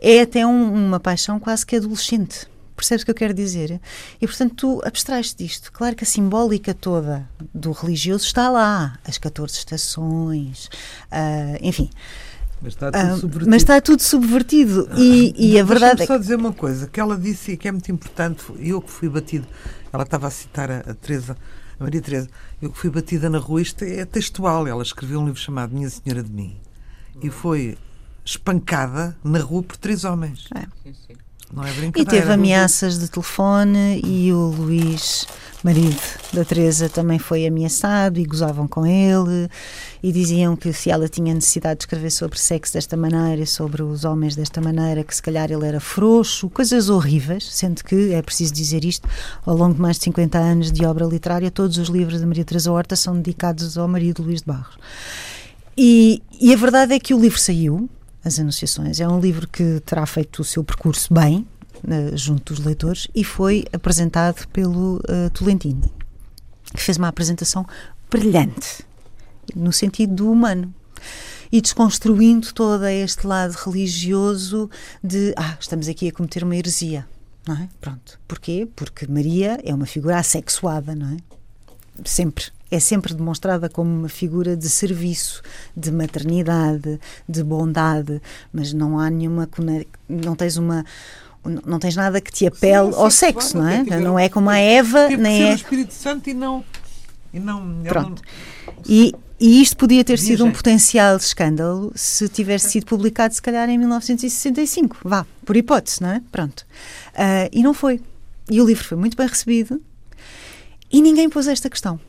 [0.02, 2.46] é até um- uma paixão quase que adolescente.
[2.76, 3.80] Percebes o que eu quero dizer?
[4.22, 5.72] E portanto tu abstrais disto.
[5.72, 10.70] Claro que a simbólica toda do religioso está lá, as 14 estações,
[11.12, 11.90] ah, enfim.
[12.62, 13.50] Mas está tudo Ah, subvertido.
[13.52, 14.90] mas está tudo subvertido.
[14.98, 17.72] E, e a verdade é só dizer uma coisa que ela disse e que é
[17.72, 18.44] muito importante.
[18.58, 19.46] Eu que fui batido,
[19.92, 21.36] ela estava a citar a, a Teresa,
[21.80, 22.30] a Maria Teresa,
[22.62, 24.66] eu que fui batida na rua, isto é textual.
[24.66, 26.56] Ela escreveu um livro chamado Minha Senhora de Mim
[27.22, 27.78] e foi
[28.26, 30.48] espancada na rua por três homens.
[30.84, 31.16] Sim, sim.
[31.54, 32.10] Não é E brincadeira.
[32.10, 35.28] teve ameaças de telefone e o Luís,
[35.64, 36.02] marido
[36.34, 39.48] da Teresa, também foi ameaçado e gozavam com ele
[40.02, 43.84] e diziam que se ela tinha necessidade de escrever sobre sexo desta maneira e sobre
[43.84, 48.22] os homens desta maneira, que se calhar ele era frouxo, coisas horríveis, sendo que, é
[48.24, 49.08] preciso dizer isto,
[49.46, 52.44] ao longo de mais de 50 anos de obra literária, todos os livros da Maria
[52.44, 54.76] Teresa Horta são dedicados ao marido Luís de Barros.
[55.78, 57.90] E, e a verdade é que o livro saiu,
[58.24, 61.46] As Anunciações, é um livro que terá feito o seu percurso bem,
[61.88, 65.92] eh, junto dos leitores, e foi apresentado pelo eh, Tolentino,
[66.74, 67.66] que fez uma apresentação
[68.10, 68.86] brilhante,
[69.56, 70.74] no sentido do humano.
[71.52, 74.70] E desconstruindo todo este lado religioso
[75.04, 77.06] de, ah, estamos aqui a cometer uma heresia,
[77.46, 77.70] não é?
[77.80, 78.20] Pronto.
[78.28, 78.68] Porquê?
[78.76, 81.18] Porque Maria é uma figura assexuada, não é?
[82.06, 85.42] sempre é sempre demonstrada como uma figura de serviço,
[85.78, 88.20] de maternidade, de bondade,
[88.52, 89.48] mas não há nenhuma
[90.10, 90.84] não tens uma
[91.66, 93.84] não tens nada que te apele Sim, ao sim, sexo, claro, não é?
[93.84, 96.64] tiver- Não é como a Eva, que nem é o Espírito Santo e não.
[97.34, 98.22] E não Pronto.
[98.88, 103.70] E, e isto podia ter sido um potencial escândalo se tivesse sido publicado, se calhar,
[103.70, 104.98] em 1965.
[105.04, 106.22] Vá, por hipótese, não é?
[106.32, 106.66] Pronto.
[107.14, 108.00] Ah, e não foi.
[108.50, 109.82] E o livro foi muito bem recebido
[110.90, 112.00] e ninguém pôs esta questão.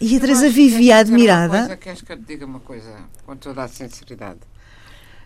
[0.00, 1.58] E a Teresa vivia admirada.
[1.58, 2.94] coisa, Queres que eu te diga uma coisa
[3.26, 4.40] com toda a sinceridade?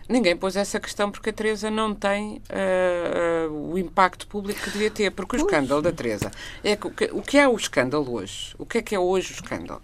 [0.09, 4.71] Ninguém pôs essa questão porque a Teresa não tem ah, ah, o impacto público que
[4.71, 5.11] devia ter.
[5.11, 6.29] Porque o escândalo da Teresa
[6.63, 8.53] é que o, que é o escândalo hoje?
[8.57, 9.81] O que é que é hoje o escândalo?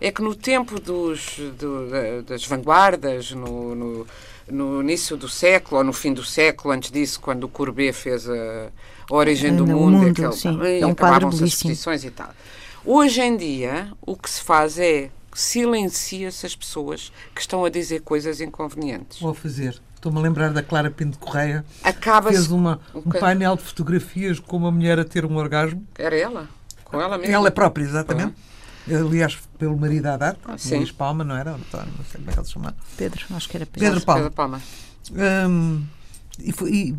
[0.00, 4.06] É que no tempo dos, do- da- das vanguardas, no, no,
[4.50, 8.28] no início do século, ou no fim do século, antes disso, quando o Courbet fez
[8.28, 8.68] a,
[9.10, 10.60] a origem do No mundo, Mundo, aquele, sim.
[10.62, 11.72] e É um quadro belíssimo.
[11.72, 12.28] e tal.
[12.86, 18.02] Hoje em dia, o que se faz é silencia-se as pessoas que estão a dizer
[18.02, 19.20] coisas inconvenientes.
[19.20, 19.80] Vou fazer.
[19.94, 21.64] Estou-me a lembrar da Clara Pinto Correia.
[21.82, 22.36] Acaba-se.
[22.36, 25.82] Fez uma, um um painel de fotografias com uma mulher a ter um orgasmo.
[25.98, 26.48] Era ela?
[26.84, 27.34] Com ela mesma?
[27.34, 28.34] Ela própria, exatamente.
[28.86, 30.76] Aliás, pelo marido à data, Ah, sim.
[30.76, 31.52] Luís Palma, não era?
[31.52, 32.76] António, não sei como é que ele se chama.
[32.98, 33.88] Pedro, acho que era Pedro.
[33.88, 34.20] Pedro Palma.
[34.24, 34.62] Pedro Palma.
[35.48, 35.84] Hum,
[36.38, 36.96] e foi, e,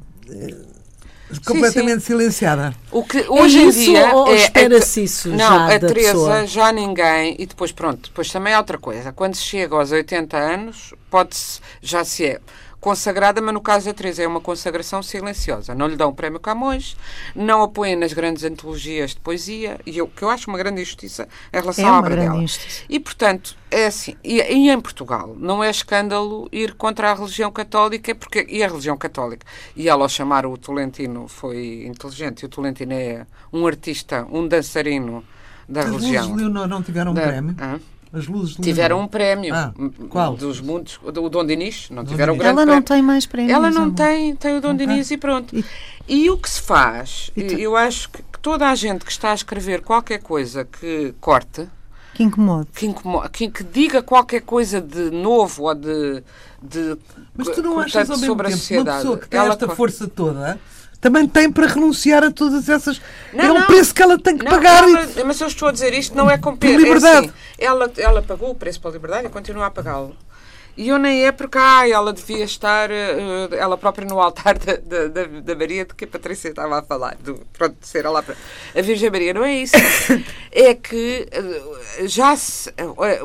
[1.45, 2.73] completamente silenciada.
[2.91, 5.87] O que hoje é em dia ou é- espera-se é- isso Não, já a da
[5.87, 6.47] Teresa pessoa?
[6.47, 9.11] já ninguém e depois pronto, depois também há outra coisa.
[9.11, 12.39] Quando se chega aos 80 anos, pode-se já se é
[12.85, 15.73] consagrada, mas no caso da Teresa é uma consagração silenciosa.
[15.73, 16.95] Não lhe dão o prémio Camões,
[17.35, 21.27] não apoiam nas grandes antologias de poesia, e eu, que eu acho uma grande injustiça
[21.51, 22.43] em relação É à uma obra grande dela.
[22.43, 22.83] injustiça.
[22.87, 24.15] E, portanto, é assim.
[24.23, 28.67] E, e em Portugal não é escândalo ir contra a religião católica, porque, e a
[28.67, 29.47] religião católica.
[29.75, 32.43] E ela, ao chamar o Tolentino, foi inteligente.
[32.43, 35.23] E o Tolentino é um artista, um dançarino
[35.67, 36.35] da As religião.
[36.35, 37.55] Leonor não tiveram um Da- prémio?
[37.59, 37.79] Hã?
[38.15, 39.53] As luzes de Tiveram um prémio.
[39.53, 39.73] Ah,
[40.09, 40.35] qual?
[40.35, 40.99] Dos mundos.
[41.03, 41.89] O Dom Dinis.
[41.89, 42.43] Não Dom tiveram o Dinis.
[42.45, 42.87] grande Ela não prémio.
[42.87, 43.53] tem mais prémios.
[43.53, 43.95] Ela não amor.
[43.95, 44.87] tem, tem o Dom tem.
[44.87, 45.55] Dinis e pronto.
[45.55, 45.65] E-
[46.07, 49.11] E o que se faz, E tu- eu acho que que toda a gente que
[49.11, 51.67] está a escrever qualquer coisa que corte,
[52.13, 52.67] Que incomode.
[52.75, 56.21] que, incomo- que, que diga qualquer coisa de novo ou de.
[56.61, 56.95] de
[57.35, 59.49] Mas tu não achas ao mesmo sobre a tempo que uma pessoa que tem Ela
[59.53, 60.59] esta força toda
[61.05, 62.99] também tem para renunciar a todas essas.
[63.31, 63.67] Não, é um não.
[63.67, 64.83] preço que ela tem que Não, pagar.
[64.83, 67.27] ela- mas eu estou a dizer isto não é com Por liberdade.
[67.27, 70.15] É assim, ela, ela pagou o preço pela liberdade e continua a pagá-lo.
[70.77, 74.75] E eu nem é porque ah, ela devia estar, eh, ela própria, no altar da,
[74.75, 78.21] da, da, Maria, de que a Patrícia estava a falar, do, pronto, de ser ela
[78.21, 78.45] própria.
[78.75, 79.75] A Virgem Maria, não é isso.
[80.57, 83.19] É que eh, já se, eh,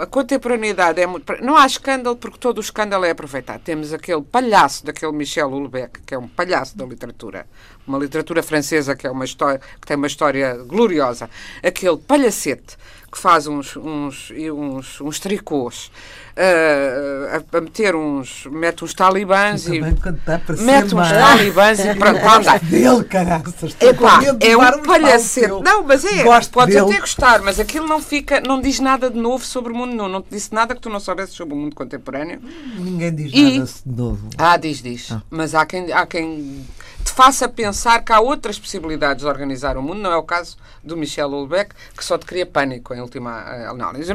[0.00, 1.32] a contemporaneidade é muito.
[1.40, 3.60] Não há escândalo, porque todo o escândalo é aproveitado.
[3.62, 7.46] Temos aquele palhaço daquele Michel Houellebecq, que é um palhaço da literatura,
[7.86, 11.28] uma literatura francesa que, é uma história, que tem uma história gloriosa.
[11.62, 12.76] Aquele palhacete
[13.12, 15.88] que faz uns, uns, uns, uns tricôs,
[16.34, 18.44] eh, a, a meter uns.
[18.50, 19.80] mete uns talibãs e.
[19.80, 22.58] Mete uns talibãs e pronto, para andar.
[22.58, 23.76] Dele, caraças.
[23.80, 25.46] Epá, é um palhacete.
[25.62, 26.24] Não, mas é.
[26.24, 26.90] Gosto Podes dele.
[26.90, 30.08] até gostar, mas aquilo não fica, não diz nada de novo sobre o mundo, não.
[30.08, 32.40] Não te disse nada que tu não soubesses sobre o mundo contemporâneo.
[32.76, 34.28] Ninguém diz E- nada de novo.
[34.36, 35.10] Ah, diz, diz.
[35.30, 36.66] Mas há quem, há quem
[37.04, 40.00] te faça pensar que há outras possibilidades de organizar o mundo.
[40.00, 43.66] Não é o caso do Michel Houellebecq, que só te cria pânico em última eh,
[43.66, 44.12] análise.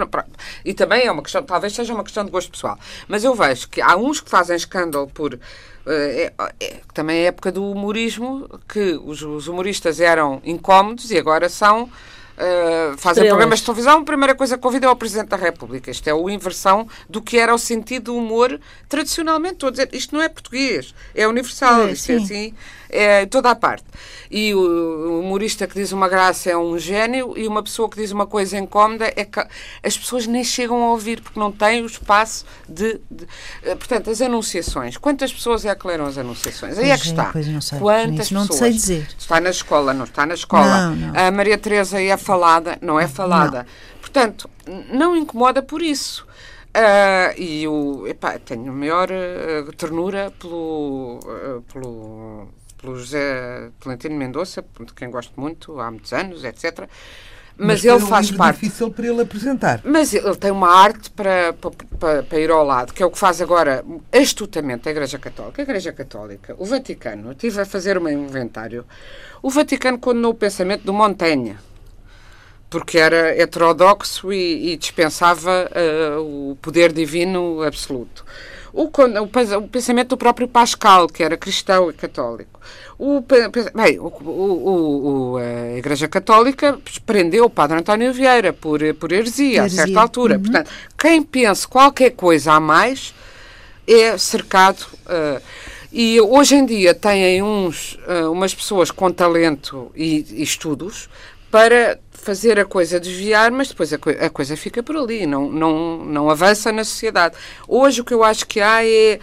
[0.65, 2.77] E também é uma questão, talvez seja uma questão de gosto pessoal.
[3.07, 5.39] Mas eu vejo que há uns que fazem escândalo por.
[5.85, 11.17] eh, é- é- também é época do humorismo, que os, os humoristas eram incómodos e
[11.17, 11.89] agora são.
[12.41, 13.29] eh, fazem Estrelas.
[13.31, 15.91] programas de televisão, a primeira coisa que convida é o Presidente da República.
[15.91, 19.55] Isto é a inversão do que era o sentido do humor tradicionalmente.
[19.55, 22.23] Estou a dizer, isto não é português, é universal, É, isto é sim.
[22.23, 22.53] assim,
[22.89, 23.83] é toda a parte.
[24.31, 28.11] E o, humorista que diz uma graça é um gênio e uma pessoa que diz
[28.11, 29.39] uma coisa incómoda é que
[29.83, 32.99] as pessoas nem chegam a ouvir porque não têm o espaço de.
[33.09, 33.27] de-
[33.63, 34.97] eh, portanto, as anunciações.
[34.97, 36.77] Quantas pessoas é que leram as anunciações?
[36.77, 37.25] Aí é que é, está.
[37.31, 37.79] pois não sei.
[37.79, 38.59] Quantas não pessoas?
[38.59, 39.07] sei dizer.
[39.17, 40.87] Está na escola, não está na escola.
[40.91, 41.19] Não, não.
[41.27, 43.65] A Maria Teresa é falada, não é falada.
[43.99, 46.25] Portanto, n- não incomoda por isso.
[46.71, 52.47] Ah, e o, epá, tenho maior ah, ternura pelo, ah, pelo,
[52.81, 56.87] pelo José Tolentino Mendonça, de quem gosto muito, há muitos anos, etc.
[57.61, 58.61] Mas, foi ele um faz parte.
[58.61, 59.81] difícil para ele apresentar.
[59.83, 63.19] Mas ele tem uma arte para, para, para- ir ao lado, que é o que
[63.19, 65.61] faz agora astutamente a Igreja Católica.
[65.61, 68.85] A Igreja Católica, o Vaticano, estive a fazer um inventário.
[69.41, 71.57] O Vaticano condenou o pensamento do Montaigne,
[72.69, 78.23] porque era heterodoxo e, e dispensava eh, o poder divino absoluto.
[78.73, 82.59] O, o pens- o pensamento do próprio Pascal, que era cristão e católico.
[82.97, 83.21] O,
[83.73, 89.65] bem, o, o- a Igreja Católica prendeu o Padre António Vieira por, por heresia, a
[89.65, 89.85] Heresia.
[89.85, 90.35] certa altura.
[90.35, 90.41] Uhum.
[90.43, 93.13] Portanto, quem pense qualquer coisa a mais
[93.87, 94.85] é cercado.
[95.07, 95.41] eh,
[95.91, 101.09] e hoje em dia têm uns, eh, umas pessoas com talento e, e estudos
[101.49, 105.49] para fazer a coisa desviar, mas depois a, co a, coisa fica por ali, não,
[105.49, 107.35] não, não avança na sociedade.
[107.67, 109.19] Hoje o que eu acho que há é.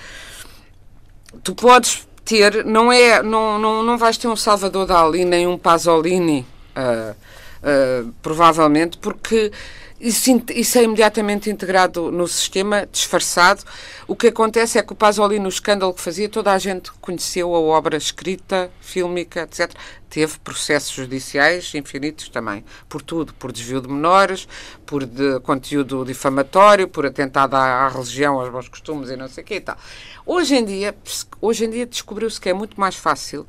[1.42, 5.56] Tu podes ter, não é, não, não, não vais ter um Salvador Dali nem um
[5.56, 9.52] Pasolini, uh, uh, provavelmente, porque
[10.00, 13.64] isso, isso, é imediatamente integrado no sistema, disfarçado.
[14.06, 17.54] O que acontece é que o Pasolini, no escândalo que fazia, toda a gente conheceu
[17.54, 19.72] a obra escrita, fílmica, etc.
[20.10, 24.46] Teve processos judiciais infinitos também, por tudo, por desvio de menores,
[24.84, 29.42] por de, conteúdo difamatório, por atentado à, à, religião, aos bons costumes e não sei
[29.42, 29.76] o que e tal.
[30.24, 30.94] Hoje em dia,
[31.40, 33.46] hoje em dia descobriu-se que é muito mais fácil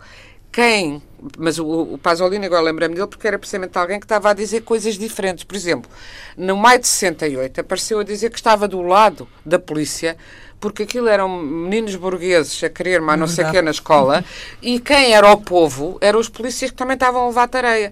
[0.51, 1.01] quem,
[1.37, 4.61] mas o, o Pasolini, agora lembrei-me dele porque era precisamente alguém que estava a dizer
[4.61, 5.43] coisas diferentes.
[5.43, 5.89] Por exemplo,
[6.35, 10.17] no maio de 68 apareceu a dizer que estava do lado da polícia
[10.59, 14.25] porque aquilo eram meninos burgueses a querer mais não sei o que na escola
[14.61, 17.91] e quem era o povo eram os polícias que também estavam a levar tareia.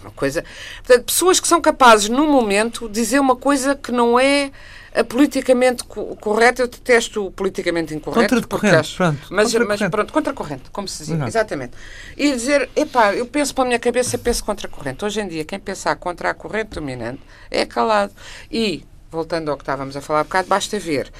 [0.00, 0.44] Uma coisa.
[0.78, 4.50] Portanto, pessoas que são capazes, num momento, dizer uma coisa que não é
[4.94, 8.32] a politicamente correto, eu detesto o politicamente incorreto.
[8.32, 9.26] Contra corrente, acho, pronto.
[9.30, 11.26] Mas, contra mas pronto, contra corrente, como se dizia, uhum.
[11.26, 11.72] exatamente.
[12.16, 15.04] E dizer, epá, eu penso para a minha cabeça, penso contra corrente.
[15.04, 18.12] Hoje em dia, quem pensar contra a corrente dominante é calado.
[18.50, 21.12] E, voltando ao que estávamos a falar há bocado, basta ver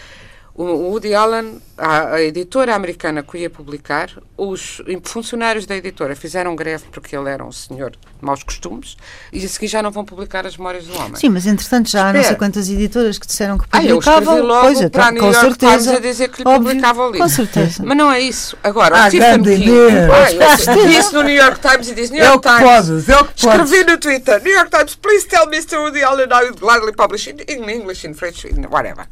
[0.56, 6.54] o Woody Allen, a, a, editora americana que ia publicar, os funcionários da editora fizeram
[6.54, 8.96] greve porque ele era um senhor de maus costumes
[9.32, 11.16] e a seguir já não vão publicar as memórias do homem.
[11.16, 14.34] Sim, mas entretanto já há não sei quantas editoras que disseram que publicavam.
[14.34, 16.48] Ah, eu logo pois, para a New com York certeza, Times a dizer que lhe
[16.48, 17.18] óbvio, publicavam ali.
[17.18, 17.82] Com certeza.
[17.84, 18.56] Mas não é isso.
[18.62, 19.70] Agora, ah, o Stephen King
[20.08, 22.70] ah, disse no New York Times e diz New York é Times.
[22.70, 25.80] Podes, é o que escrevi no Twitter, New York Times, please tell Mr.
[25.80, 29.08] Woody Allen I would gladly publish in English, in French, in whatever.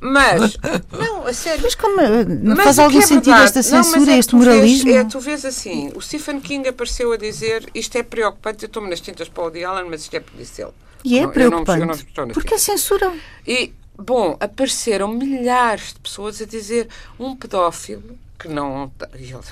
[0.00, 0.56] Mas,
[0.92, 1.62] não, a sério.
[1.62, 4.84] Mas como não mas faz algum é sentido esta censura, não, é este moralismo?
[4.84, 8.66] Vês, é, tu vês assim, o Stephen King apareceu a dizer isto é preocupante, eu
[8.66, 10.74] estou-me nas tintas para o Woody Allen, mas isto é policial.
[11.04, 11.80] E é não, preocupante.
[11.80, 13.12] Eu não, eu não Porque a censura.
[13.46, 18.90] E, bom, apareceram milhares de pessoas a dizer um pedófilo que não.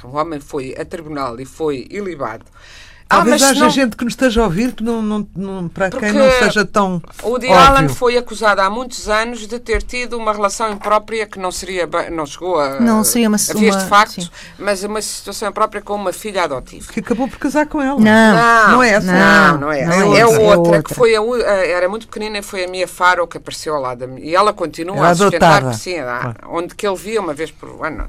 [0.04, 2.44] O homem foi a tribunal e foi ilibado
[3.16, 3.70] Talvez ah, haja não...
[3.70, 6.64] gente que nos esteja a ouvir que não, não, não para Porque quem não seja
[6.64, 7.02] tão.
[7.22, 11.38] O Woody Allen foi acusado há muitos anos de ter tido uma relação imprópria que
[11.38, 14.30] não seria não chegou a, não seria uma, a vias de facto, sim.
[14.58, 16.92] mas uma situação imprópria com uma filha adotiva.
[16.92, 17.98] Que acabou por casar com ela.
[17.98, 19.12] Não, não, não é essa.
[19.12, 19.84] Não, não é.
[19.84, 21.20] Não é, é, outra, é outra, que foi a,
[21.66, 24.52] era muito pequenina e foi a Mia Faro que apareceu ao lado da E ela
[24.52, 25.96] continua a sustentar que sim,
[26.48, 28.06] onde que ele via uma vez por ano.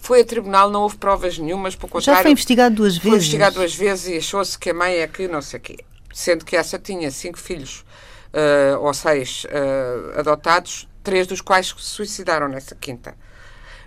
[0.00, 2.18] Foi a tribunal, não houve provas nenhumas, por contrário.
[2.18, 3.02] Já foi investigado duas vezes.
[3.02, 5.78] Foi investigado duas vezes e achou-se que a mãe é que não sei o quê.
[6.12, 7.84] Sendo que essa tinha cinco filhos,
[8.32, 13.14] uh, ou seis uh, adotados, três dos quais se suicidaram nessa quinta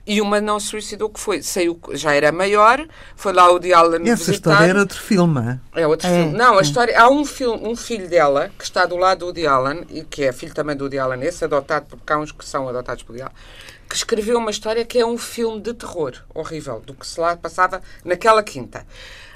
[0.06, 3.71] e uma não se suicidou, que foi, saiu, já era maior, foi lá o de
[3.71, 5.82] Allen Essa história era outro filme, é?
[5.82, 6.38] É outro é, filme.
[6.38, 9.45] Não, a história, há um, filme, um filho dela que está do lado do Woody
[9.45, 12.43] Allen, e que é filho também do Woody Allen, esse adotado, porque há uns que
[12.43, 13.36] são adotados por Woody Allen,
[13.91, 17.36] que escreveu uma história que é um filme de terror horrível, do que se lá
[17.36, 18.88] passava naquela quinta.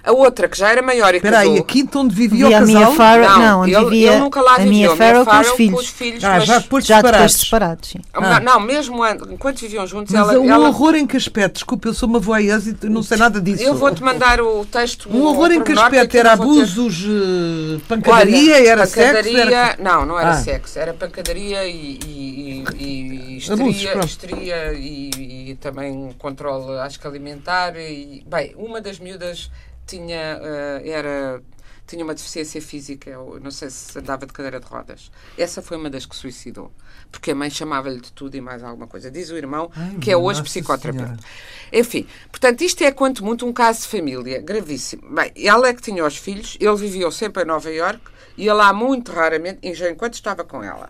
[0.05, 2.83] A outra, que já era maior e Espera aí, a quinta onde vivia, vivia o
[2.83, 2.93] casal?
[2.93, 4.59] Farrow, não, não, onde ele, vivia ele nunca lá a.
[4.59, 5.73] Mia Farrow, com, os filhos.
[5.73, 6.23] com os filhos.
[6.23, 7.33] Ah, já depois já separados.
[7.33, 7.99] depois separados, sim.
[8.13, 8.39] Ah.
[8.39, 10.39] Não, mesmo enquanto viviam juntos, Mas ela...
[10.39, 10.67] um ela...
[10.67, 11.55] horror em que aspecto?
[11.55, 13.63] Desculpe, eu sou uma voyeur e não sei nada disso.
[13.63, 15.09] Eu vou-te mandar o texto...
[15.11, 16.15] Um horror em que aspecto?
[16.15, 17.09] Era abusos, ter...
[17.09, 19.53] Eh, pancadaria, Olha, era pancadaria, sexo?
[19.53, 19.77] Era...
[19.79, 20.35] Não, não era ah.
[20.35, 20.77] sexo.
[20.77, 27.75] Era pancadaria e, e, e, e histeria, histeria e, e, também controle, acho que alimentar.
[27.75, 29.49] E, bem, uma das miúdas
[29.85, 31.41] tinha, uh, era
[31.87, 35.11] tinha uma deficiência física, eu não sei se andava de cadeira de rodas.
[35.37, 36.71] Essa foi uma das que suicidou,
[37.11, 39.11] porque a mãe chamava-lhe de tudo e mais alguma coisa.
[39.11, 41.05] Diz o irmão, Ai, que é hoje psicoterapeuta.
[41.05, 41.23] Senhora.
[41.71, 45.13] Enfim, portanto, isto é quanto muito um caso de família gravíssimo.
[45.13, 48.01] Bem, ela é que tinha os filhos, ele vivia sempre em Nova York,
[48.35, 50.89] ia lá muito raramente, enquanto estava com ela.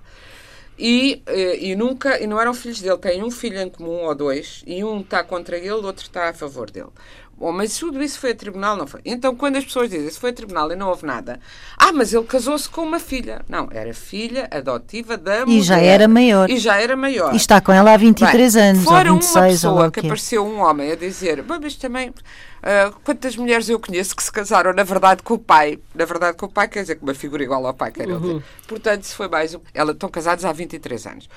[0.77, 4.13] E, eh, e nunca, e não eram filhos dele, tem um filho em comum ou
[4.13, 6.89] dois, e um está contra ele, o outro está a favor dele.
[7.37, 9.01] Bom, mas tudo isso foi a tribunal, não foi?
[9.03, 11.37] Então, quando as pessoas dizem isso foi a tribunal e não houve nada,
[11.77, 13.41] ah, mas ele casou-se com uma filha.
[13.49, 15.57] Não, era filha adotiva da e mulher.
[15.57, 16.49] E já era maior.
[16.49, 17.33] E já era maior.
[17.33, 18.83] E está com ela há 23 Bem, anos.
[18.85, 22.09] Fora ou 26, uma pessoa que apareceu um homem a dizer, mas também.
[22.09, 25.77] Uh, quantas mulheres eu conheço que se casaram, na verdade, com o pai?
[25.93, 28.19] Na verdade, com o pai quer dizer com uma figura igual ao pai, quer uhum.
[28.19, 28.43] dizer.
[28.65, 29.59] Portanto, se foi mais um.
[29.73, 31.29] Elas estão casadas há 23 anos.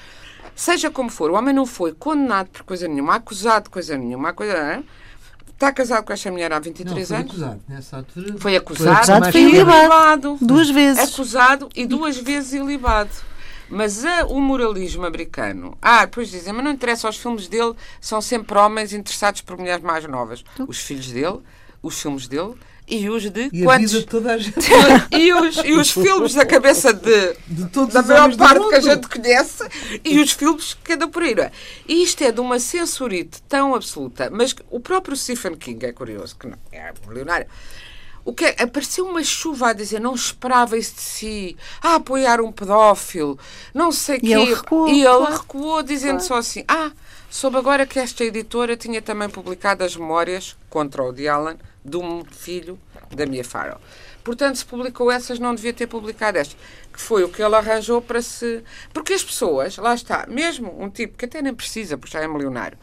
[0.54, 4.32] Seja como for, o homem não foi condenado por coisa nenhuma, acusado de coisa nenhuma,
[4.32, 4.54] coisa.
[4.54, 4.82] Não é?
[5.58, 7.30] Está casado com esta mulher há 23 não, foi anos?
[7.32, 8.34] Acusado, nessa altura.
[8.38, 10.38] Foi acusado, foi acusado foi ilibado.
[10.40, 11.12] Duas vezes.
[11.12, 13.10] Acusado e duas vezes ilibado.
[13.68, 15.76] Mas a, o moralismo americano.
[15.82, 19.82] Ah, depois dizem, mas não interessa, os filmes dele são sempre homens interessados por mulheres
[19.82, 20.44] mais novas.
[20.68, 21.40] Os filhos dele,
[21.82, 22.54] os filmes dele,
[22.88, 23.92] e os de E a quantos?
[23.92, 24.56] vida de toda a gente.
[25.12, 28.74] e, os, e os filmes da cabeça de, De todos da os maior parte que
[28.76, 29.64] a gente conhece
[30.04, 31.32] e os filmes que andam por aí.
[31.38, 31.50] é?
[31.86, 36.36] E isto é de uma censurite tão absoluta, mas o próprio Stephen King é curioso,
[36.38, 37.46] que não é milionário.
[38.24, 42.40] O que é, apareceu uma chuva a dizer não esperava isso de si, a apoiar
[42.42, 43.38] um pedófilo,
[43.72, 44.32] não sei o E quê.
[44.34, 45.32] ele recuou, E ele claro.
[45.32, 46.90] recuou dizendo só assim: Ah,
[47.30, 51.56] soube agora que esta editora tinha também publicado as memórias contra o Woody Allen
[51.88, 52.78] de um filho
[53.14, 53.80] da Mia Farrow.
[54.22, 56.56] Portanto, se publicou essas, não devia ter publicado estas.
[56.92, 58.62] Que foi o que ele arranjou para se.
[58.92, 62.28] Porque as pessoas, lá está, mesmo um tipo que até nem precisa, porque já é
[62.28, 62.76] milionário.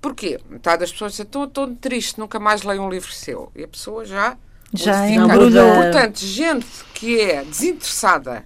[0.00, 0.40] Porquê?
[0.48, 3.50] Metade das pessoas dizem: estou tão triste, nunca mais leio um livro seu.
[3.54, 4.36] E a pessoa já.
[4.72, 5.74] Já embrulhou.
[5.74, 8.44] Portanto, gente que é desinteressada,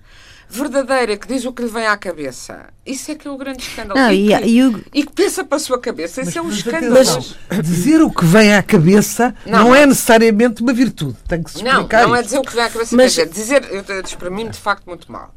[0.50, 3.62] verdadeira, que diz o que lhe vem à cabeça, isso é que é o grande
[3.62, 3.98] escândalo.
[4.00, 6.42] Não, e, e, que, e o, e que pensa para a sua cabeça, isso é
[6.42, 6.92] um Mas escândalo.
[6.98, 7.24] atenção,
[7.62, 9.86] dizer o que vem à cabeça Não, não, é não.
[9.88, 11.16] necessariamente uma virtude.
[11.28, 12.24] Tem que se Não, explicar não é isto.
[12.26, 14.84] dizer o que vem à cabeça, Mas- quer dizer, dizer, eu, eu exprimi-me de facto
[14.86, 15.32] muito mal.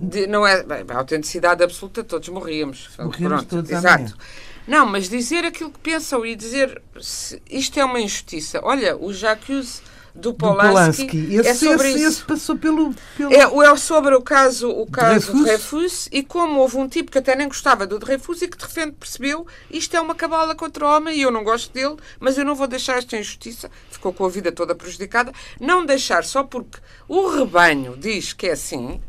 [0.00, 2.88] De- não é, bem, a autenticidade absoluta, todos morríamos.
[2.98, 3.88] Morríamos todos exato.
[3.88, 4.12] amanhã.
[4.66, 8.58] Não, mas dizer aquilo que pensam e dizer se isto é uma injustiça.
[8.64, 9.80] Olha, o Jacques
[10.16, 11.34] do Do Polanski, Polanski.
[11.36, 12.08] Esse, é sobre esse, isso.
[12.08, 12.94] esse passou pelo.
[13.16, 13.32] pelo...
[13.32, 15.42] É, o- é sobre o caso, o caso Dreyfus?
[15.44, 18.64] Dreyfus e como houve um tipo que até nem gostava do Dreyfus e que de
[18.64, 22.36] repente percebeu isto é uma cabala contra o homem e eu não gosto dele, mas
[22.38, 26.42] eu não vou deixar esta injustiça, ficou com a vida toda prejudicada, não deixar só
[26.42, 29.00] porque o rebanho diz que é assim,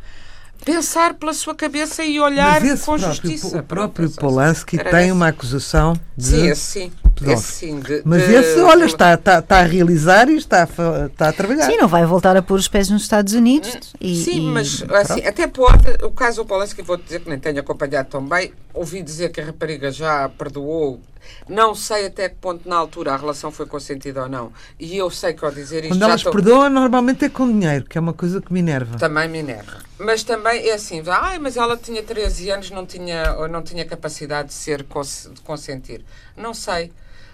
[0.72, 3.58] pensar pela sua cabeça e olhar Mas esse com próprio, justiça.
[3.60, 5.12] o próprio é Polanski era tem esse.
[5.12, 6.26] uma acusação de.
[6.28, 6.92] Sim, esse sim.
[7.16, 7.32] pedófilo.
[7.34, 7.80] Esse sim.
[7.80, 11.30] de- Mas de- esse, olha, de- está, está, está a realizar e está a, está
[11.30, 11.66] a trabalhar.
[11.66, 13.78] sim, não vai voltar a pôr os pés nos Estados Unidos.
[14.00, 17.40] E, Sim, e- mas assim, até pode, o caso do Polanski, vou dizer que nem
[17.40, 21.00] tenho acompanhado tão bem, ouvi dizer que a rapariga já perdoou,
[21.48, 25.10] não sei até que ponto na altura a relação foi consentida ou não, e eu
[25.10, 28.14] sei que ao dizer isto Quando elas perdoam, normalmente é com dinheiro, que é uma
[28.14, 28.98] coisa que me enerva.
[28.98, 29.80] também me enerva.
[30.00, 34.50] Mas também é assim, ai, mas ela tinha 13 anos, não tinha, não tinha capacidade
[34.50, 36.04] de ser de consentir.
[36.36, 36.92] Não sei.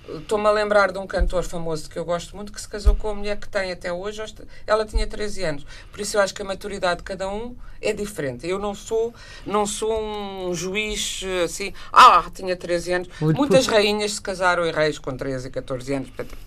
[0.10, 3.10] Estou-me a lembrar de um cantor famoso que eu gosto muito que se casou com
[3.10, 4.22] a mulher que tem até hoje.
[4.68, 5.66] Ela tinha 13 anos.
[5.92, 8.48] Por isso eu acho que a maturidade de cada um é diferente.
[8.48, 9.14] Eu não sou,
[9.46, 13.10] não sou um juiz assim, ah, tinha 13 anos.
[13.22, 13.80] Muito Muitas pouco.
[13.80, 16.10] rainhas se casaram e reis com 13 e 14 anos.
[16.10, 16.38] Portanto,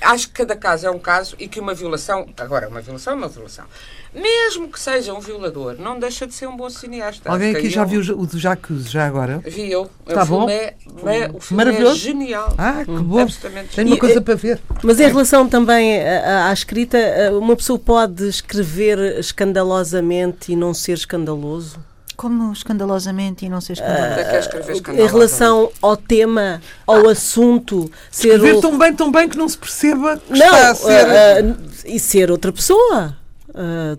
[0.00, 3.16] acho que cada caso é um caso e que uma violação, agora, uma violação é
[3.16, 3.66] uma violação.
[4.14, 7.30] Mesmo que seja um violador, não deixa de ser um bom cineasta.
[7.30, 9.40] Alguém aqui já eu- viu o do Jacques já agora?
[9.46, 9.88] Vi eu.
[10.06, 10.50] Tá o bom?
[10.50, 10.74] é,
[11.06, 11.98] é- o filme é Maravilhoso.
[11.98, 12.54] genial.
[12.58, 13.20] Ah, que bom.
[13.20, 14.60] Absolutamente Tenho uma E- coisa para ver.
[14.82, 20.74] Mas em relação também à, à escrita, eh, uma pessoa pode escrever escandalosamente e não
[20.74, 21.78] ser escandaloso?
[22.14, 24.20] Como escandalosamente e não ser Onde escandaloso.
[24.20, 28.92] é que é escrever Em relação ao tema, ao assunto, ser Ver o- tão bem,
[28.94, 31.06] tão bem que não se perceba que não, está a ser.
[31.06, 31.56] ah, ah,
[31.86, 33.16] e ser outra pessoa,
[33.54, 33.96] ah,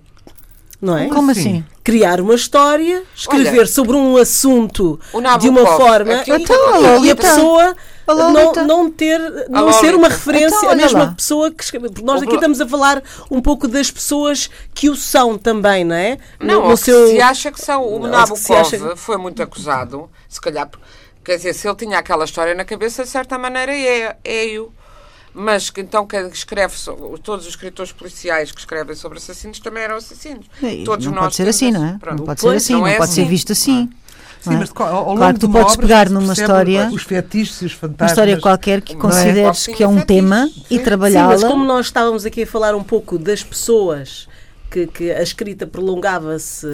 [0.83, 1.07] não é?
[1.07, 1.39] Como assim?
[1.41, 1.65] assim?
[1.81, 4.99] Criar uma história, escrever Olha, sobre um assunto
[5.39, 7.75] de uma forma Então, e a pessoa
[8.07, 11.11] não, não ter não ser uma referência Então, a mesma lá.
[11.13, 13.01] pessoa que escreve porque nós aqui estamos a falar
[13.31, 17.21] um pouco das pessoas que o são também não é Não, no, ou que se
[17.21, 17.85] acha que são.
[17.87, 20.69] O Nabokov acha foi muito acusado, se calhar,
[21.23, 24.71] quer dizer, se ele tinha aquela história na cabeça, de certa maneira é, é-o.
[25.33, 26.75] Mas que então que escreve,
[27.23, 30.45] todos os escritores policiais que escrevem sobre assassinos também eram assassinos.
[30.61, 31.97] E Todos não nós pode ser assim, não é?
[31.99, 32.19] Pronto.
[32.19, 33.29] Não pode Pois, ser assim, não não, é pode ser assim.
[33.29, 33.89] visto assim.
[34.41, 34.59] Sim, não é?
[34.59, 37.71] mas ao, longo Claro que tu de uma podes pegar numa história- Os fetiches os
[37.73, 38.11] Uma fantasmas.
[38.11, 39.01] história qualquer que Não é?
[39.01, 40.77] consideres Pode que é um ser tema fetiche, e sim.
[40.77, 41.27] Sim, trabalhá-la.
[41.33, 44.27] mas como nós estávamos aqui a falar um pouco das pessoas
[44.73, 46.67] que, que a escrita prolongava-se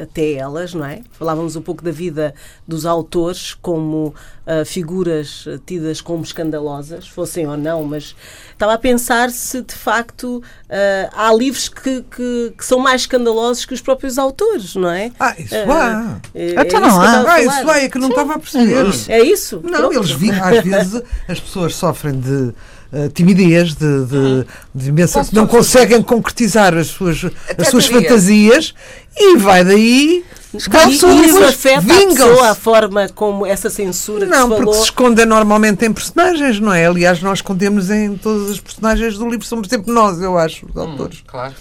[0.00, 1.00] até elas, não é?
[1.10, 2.32] Falávamos um pouco da vida
[2.66, 4.14] dos autores como
[4.46, 8.14] ah, figuras tidas como escandalosas, fossem ou não, mas
[8.52, 10.40] estava a pensar se de facto
[10.70, 15.10] ah, há livros que, que, que são mais escandalosos que os próprios autores, não é?
[15.18, 16.38] Ah, isso Ah, há.
[16.38, 17.06] é- é Então isso não que eu há.
[17.06, 18.86] estava a Ah, isso há, é que não estava a perceber.
[19.08, 19.60] É isso?
[19.64, 19.94] Não, Pronto.
[19.96, 22.52] eles vi, às vezes as pessoas sofrem de
[22.92, 27.24] eh, timidez, de, de, de imensa, Quase não conseguem concretizar as suas,
[27.58, 28.74] as suas fantasias
[29.16, 30.24] e vai daí.
[30.54, 32.16] Escalçam isso afeta a vingam-se.
[32.16, 34.74] pessoa, a forma como essa censura que Não, se porque falou.
[34.74, 36.84] se escondem normalmente em personagens, não é?
[36.84, 40.76] Aliás, nós escondemos em todas as personagens do livro, somos sempre nós, eu acho, os
[40.76, 41.22] autores.
[41.26, 41.54] Claro.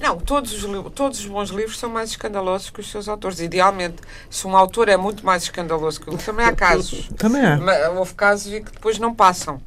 [0.00, 3.38] Não, todos os, todos os bons livros são mais escandalosos que os seus autores.
[3.38, 3.96] Idealmente,
[4.30, 7.10] se um autor é muito mais escandaloso que o outro, também há casos.
[7.18, 7.90] Também há.
[7.90, 9.60] Houve casos e que depois não passam.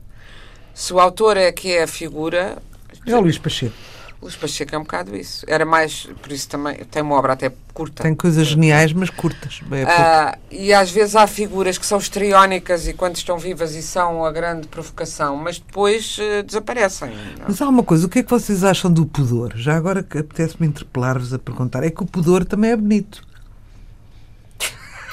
[0.75, 2.57] Se o autor é que é a figura.
[3.07, 3.73] É o Luís Pacheco.
[4.21, 5.45] Luís Pacheco é um bocado isso.
[5.47, 8.03] Era mais, por isso também, tem uma obra até curta.
[8.03, 9.61] Tem coisas geniais, mas curtas.
[9.71, 9.83] É.
[9.83, 14.25] Ah, e às vezes há figuras que são estriónicas e quando estão vivas e são
[14.25, 17.09] a grande provocação, mas depois eh, desaparecem.
[17.09, 17.45] não?
[17.47, 19.53] Mas há uma coisa, o que é que vocês acham do pudor?
[19.55, 21.83] Já agora que apetece-me interpelar-vos a perguntar.
[21.83, 23.21] É que o pudor também é bonito.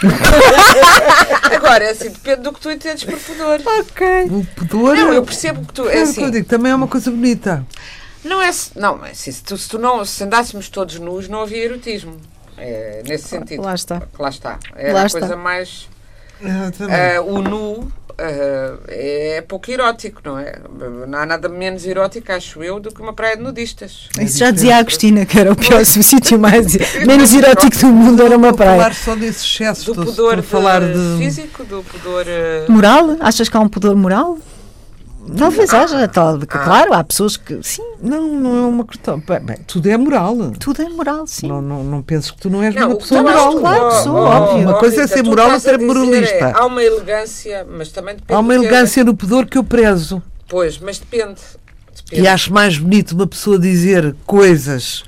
[1.54, 3.60] Agora, é assim, depende do que tu entendes por pudor.
[3.80, 4.06] Ok.
[4.30, 4.96] O pudor.
[4.96, 5.82] Não, eu percebo que tu.
[5.82, 7.64] É É o que assim, eu digo, também é uma coisa bonita.
[8.24, 8.50] não é.
[8.52, 10.04] se- Não, é assim, se, tu, se tu não.
[10.04, 12.16] Se andássemos todos nus, não havia erotismo.
[12.56, 13.62] É, nesse sentido.
[13.62, 14.02] Lá está.
[14.18, 14.58] Lá está.
[14.76, 15.18] Era Lá a está.
[15.20, 15.88] coisa mais.
[16.44, 20.54] Ah, o nu ah, é pouco erótico, não é?
[21.06, 24.08] Não há nada menos erótico, acho eu, do que uma praia de nudistas.
[24.20, 26.74] Isso já dizia a Agostina, que era o pior o sítio mais
[27.06, 28.94] menos erótico do mundo, era uma Vou falar praia.
[28.94, 29.92] só desse excesso.
[29.94, 31.18] Do pudor falar de.
[31.18, 32.26] físico, do pudor.
[32.28, 33.16] ah, Moral?
[33.20, 34.38] Achas que há um pudor moral?
[35.36, 39.20] Talvez haja, tal, claro, há pessoas que sim, Não, não é uma questão.
[39.20, 40.36] Bem, bem, tudo é moral.
[40.58, 41.46] tudo é moral, sim.
[41.46, 43.56] Não, não, não penses que tu não és Não, uma pessoa moral.
[43.56, 44.68] Claro que sou, óbvio.
[44.68, 46.52] Uma coisa é ser moral, estás outra é moralista.
[46.54, 48.34] Há uma elegância, mas também depende.
[48.34, 50.20] Há uma é- elegância no pudor que eu prezo.
[50.48, 51.40] Pois, mas depende.
[51.94, 52.22] depende.
[52.22, 55.04] E acho mais bonito uma pessoa dizer coisas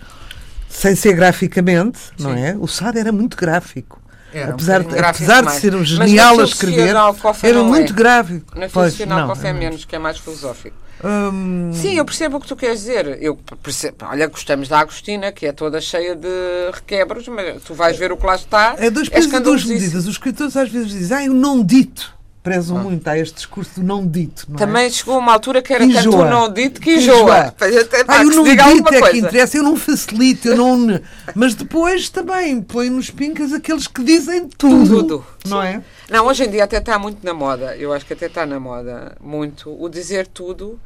[0.68, 2.40] sem ser graficamente, não Sim.
[2.40, 2.56] é?
[2.58, 4.00] O Sade era muito gráfico.
[4.34, 6.94] Era um apesar, de, bocadinho gráfico apesar de ser um genial a escrever,
[7.42, 7.96] era muito é.
[7.96, 8.58] gráfico.
[8.58, 10.76] Na Pois, filosofia não, é é menos, que é mais filosófico.
[11.04, 13.18] Hum, Sim, eu percebo o que tu queres dizer.
[13.20, 16.28] Eu percebo, olha, gostamos da Agostina, que é toda cheia de
[16.72, 18.74] requebros, mas tu vais ver o que lá está.
[18.78, 20.06] é dois é pesos e duas medidas.
[20.06, 22.13] Os escritores às vezes dizem, ah, o não dito.
[22.44, 24.44] Prezam muito a este discurso do não dito.
[24.48, 24.58] Não é?
[24.58, 27.36] Também chegou uma altura que era Que tanto o não dito que Que enjoa.
[27.38, 27.64] até
[28.06, 29.16] Ah, que eu não dito é que coisa.
[29.16, 31.00] interessa, eu não facilito, eu não.
[31.34, 35.02] Mas depois também põe nos pincas aqueles que dizem tudo.
[35.04, 35.26] Tudo.
[35.48, 35.82] Não é?
[36.10, 37.74] Não, hoje em dia até está muito na moda.
[37.78, 40.78] Eu acho que até está na moda muito o dizer tudo,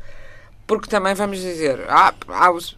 [0.65, 2.77] porque também vamos dizer, há, há os-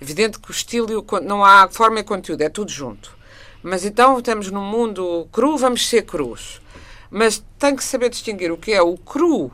[0.00, 3.18] evidente que o estilo e não há forma e conteúdo, é tudo junto.
[3.62, 6.58] Mas então estamos num mundo cru, vamos ser crus.
[7.10, 9.50] Mas tem que saber distinguir o que é o cru,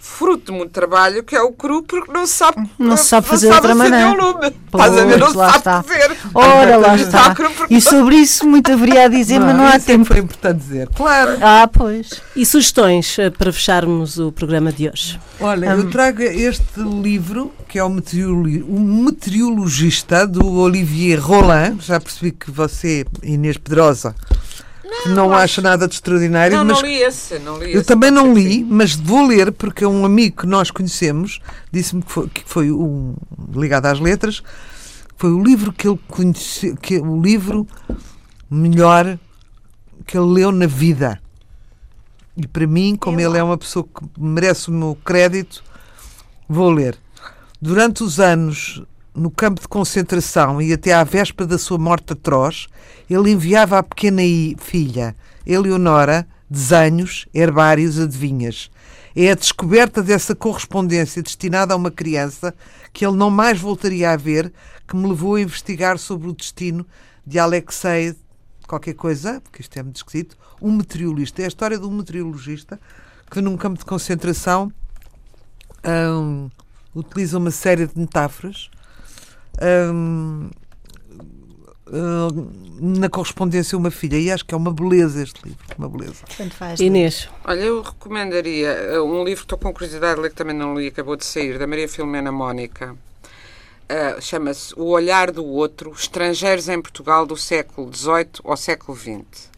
[0.00, 3.26] fruto de muito trabalho, que é o cru porque não se sabe, Não se sabe
[3.26, 4.54] fazer de outra acender maneira.
[4.66, 5.18] Estás a ver?
[5.18, 5.82] Não Pois, se lá sabe está.
[5.82, 6.16] fazer.
[6.34, 7.34] Ora, lá Está
[7.68, 10.04] E sobre isso muito haveria a dizer, mas não há isso é tempo.
[10.04, 10.88] foi importante dizer.
[10.94, 11.36] Claro.
[11.42, 12.10] Ah, pois.
[12.36, 15.18] E sugestões eh, para fecharmos o programa de hoje?
[15.40, 21.78] Olha, eu trago este livro, que é o, meteorolo- o Meteorologista, do Olivier Roland.
[21.80, 24.14] Já percebi que você, Inês Pedrosa,
[25.06, 27.38] não, acha nada de extraordinário, Não, mas não li esse.
[27.38, 30.70] Não li eu esse, também não li, mas vou ler, porque um amigo que nós
[30.70, 33.14] conhecemos disse-me que foi, que foi um,
[33.54, 34.42] ligado às letras,
[35.16, 37.66] foi o livro que ele conheceu, que, o livro
[38.50, 39.18] melhor
[40.06, 41.20] que ele leu na vida.
[42.36, 45.62] E para mim, como ele é uma pessoa que merece o meu crédito,
[46.48, 46.96] vou ler.
[47.60, 48.82] Durante os anos
[49.18, 52.68] no campo de concentração e até à véspera da sua morte atroz,
[53.10, 54.22] ele enviava à pequena
[54.58, 55.14] filha,
[55.46, 58.70] Eleonora, desenhos, herbários, adivinhas.
[59.16, 62.54] É a descoberta dessa correspondência destinada a uma criança
[62.92, 64.52] que ele não mais voltaria a ver
[64.86, 66.86] que me levou a investigar sobre o destino
[67.26, 68.14] de Alexei
[68.66, 71.42] qualquer coisa, porque isto é muito esquisito, um meteorologista.
[71.42, 72.78] É a história de um meteorologista
[73.30, 74.70] que num campo de concentração
[75.84, 76.50] hum,
[76.94, 78.70] utiliza uma série de metáforas
[79.62, 80.50] hum,
[82.80, 84.16] na correspondência a uma filha.
[84.18, 85.58] E acho que é uma beleza este livro.
[85.78, 86.24] Uma beleza.
[86.50, 86.80] Faz.
[86.80, 90.54] Inês, Olha, eu recomendaria eh, um livro que estou com curiosidade de ler, que também
[90.56, 92.94] não li, acabou de sair, da Maria Filomena Mónica.
[93.88, 99.48] Eh, Chama-se O Olhar do Outro, Estrangeiros em Portugal do século XVIII ao século XX.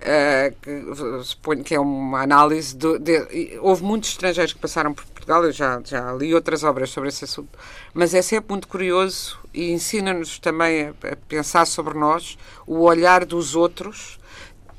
[0.00, 0.84] Eh, que,
[1.24, 5.52] suponho que é uma análise do- de, houve muitos estrangeiros que passaram por Portugal, eu
[5.52, 7.50] já, já li outras obras sobre esse assunto,
[7.92, 13.26] mas é sempre muito curioso e ensina-nos também a, a pensar sobre nós, o olhar
[13.26, 14.18] dos outros,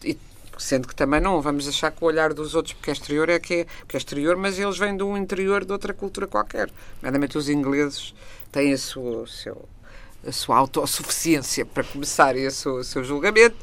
[0.03, 0.17] e
[0.57, 3.39] sendo que também não vamos achar que o olhar dos outros, porque é exterior, é
[3.39, 6.67] que é, porque é exterior, mas eles vêm de um interior de outra cultura qualquer.
[6.95, 8.15] Nomeadamente os ingleses
[8.51, 9.69] têm a sua, seu,
[10.25, 13.57] a sua autossuficiência para começar e o seu, seu julgamento.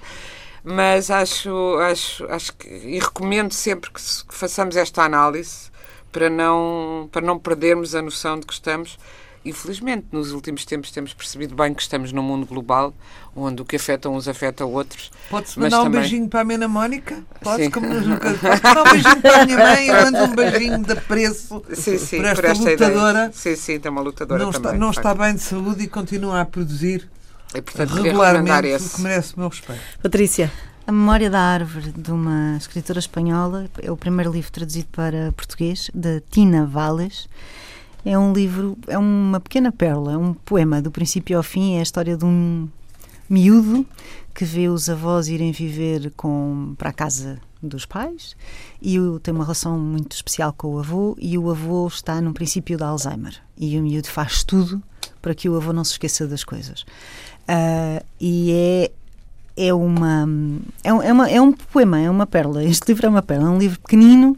[0.62, 5.74] Mas acho, acho, acho que, e recomendo sempre que, que façamos esta análise
[6.16, 8.98] para não, para não perdermos a noção de que estamos.
[9.44, 12.94] Infelizmente, nos últimos tempos temos percebido bem que estamos num mundo global
[13.36, 15.10] onde o que afeta uns afeta outros.
[15.28, 17.22] Pode-se mandar um também- beijinho para a Mena Mónica?
[17.42, 17.70] Pode, Sim.
[17.70, 18.30] como nunca.
[18.32, 19.86] Posso mandar um beijinho para a minha mãe?
[19.88, 23.18] Eu mando um beijinho de apreço Sim, sim, por por esta, esta lutadora.
[23.18, 23.32] ideia.
[23.34, 24.80] Sim, sim, tem uma lutadora Não, está, também.
[24.80, 27.08] não de está bem de saúde e continua a produzir
[27.54, 29.82] E, portanto, regularmente, o que merece o meu respeito.
[30.02, 30.50] Patrícia,
[30.86, 35.90] A Memória da Árvore, de uma escritora espanhola, é o primeiro livro traduzido para português,
[35.92, 37.28] de Tina Valles.
[38.04, 41.80] É um livro, é uma pequena pérola, é um poema do princípio ao fim, é
[41.80, 42.68] a história de um
[43.28, 43.84] miúdo
[44.32, 48.36] que vê os avós irem viver com, para a casa dos pais
[48.80, 52.76] e tem uma relação muito especial com o avô e o avô está num princípio
[52.76, 54.80] de Alzheimer e o miúdo faz tudo
[55.20, 56.82] para que o avô não se esqueça das coisas.
[57.48, 58.92] Uh, e é
[59.56, 60.28] é uma,
[60.84, 62.62] é, é, uma, é um poema, é uma pérola.
[62.62, 64.36] Este livro é uma pérola, é um livro pequenino,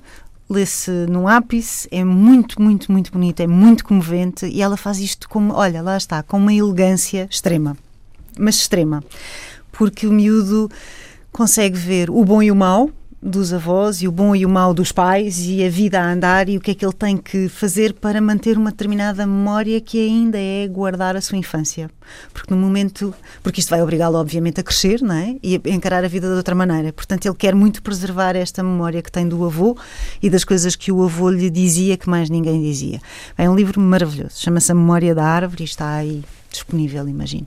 [0.49, 5.29] lê-se num ápice, é muito, muito, muito bonito, é muito comovente e ela faz isto
[5.29, 7.77] como, olha, lá está, com uma elegância extrema,
[8.39, 9.03] mas extrema,
[9.73, 10.71] porque o miúdo
[11.33, 12.91] consegue ver o bom e o mau,
[13.21, 16.49] dos avós e o bom e o mau dos pais e a vida a andar
[16.49, 19.99] e o que é que ele tem que fazer para manter uma determinada memória que
[19.99, 21.91] ainda é guardar a sua infância.
[22.33, 23.13] Porque no momento,
[23.43, 25.37] porque isto vai obrigá-lo obviamente a crescer, não é?
[25.43, 26.93] E a encarar a vida de outra maneira.
[26.93, 29.77] Portanto, ele quer muito preservar esta memória que tem do avô
[30.23, 33.01] e das coisas que o avô lhe dizia que mais ninguém dizia.
[33.37, 37.47] É um livro maravilhoso, chama-se A Memória da Árvore e está aí disponível, imagino.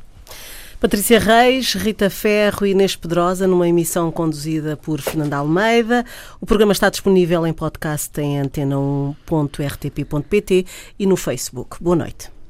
[0.81, 6.03] Patrícia Reis, Rita Ferro e Inês Pedrosa, numa emissão conduzida por Fernanda Almeida.
[6.41, 10.65] O programa está disponível em podcast em antena1.rtp.pt
[10.97, 11.77] e no Facebook.
[11.79, 12.40] Boa noite.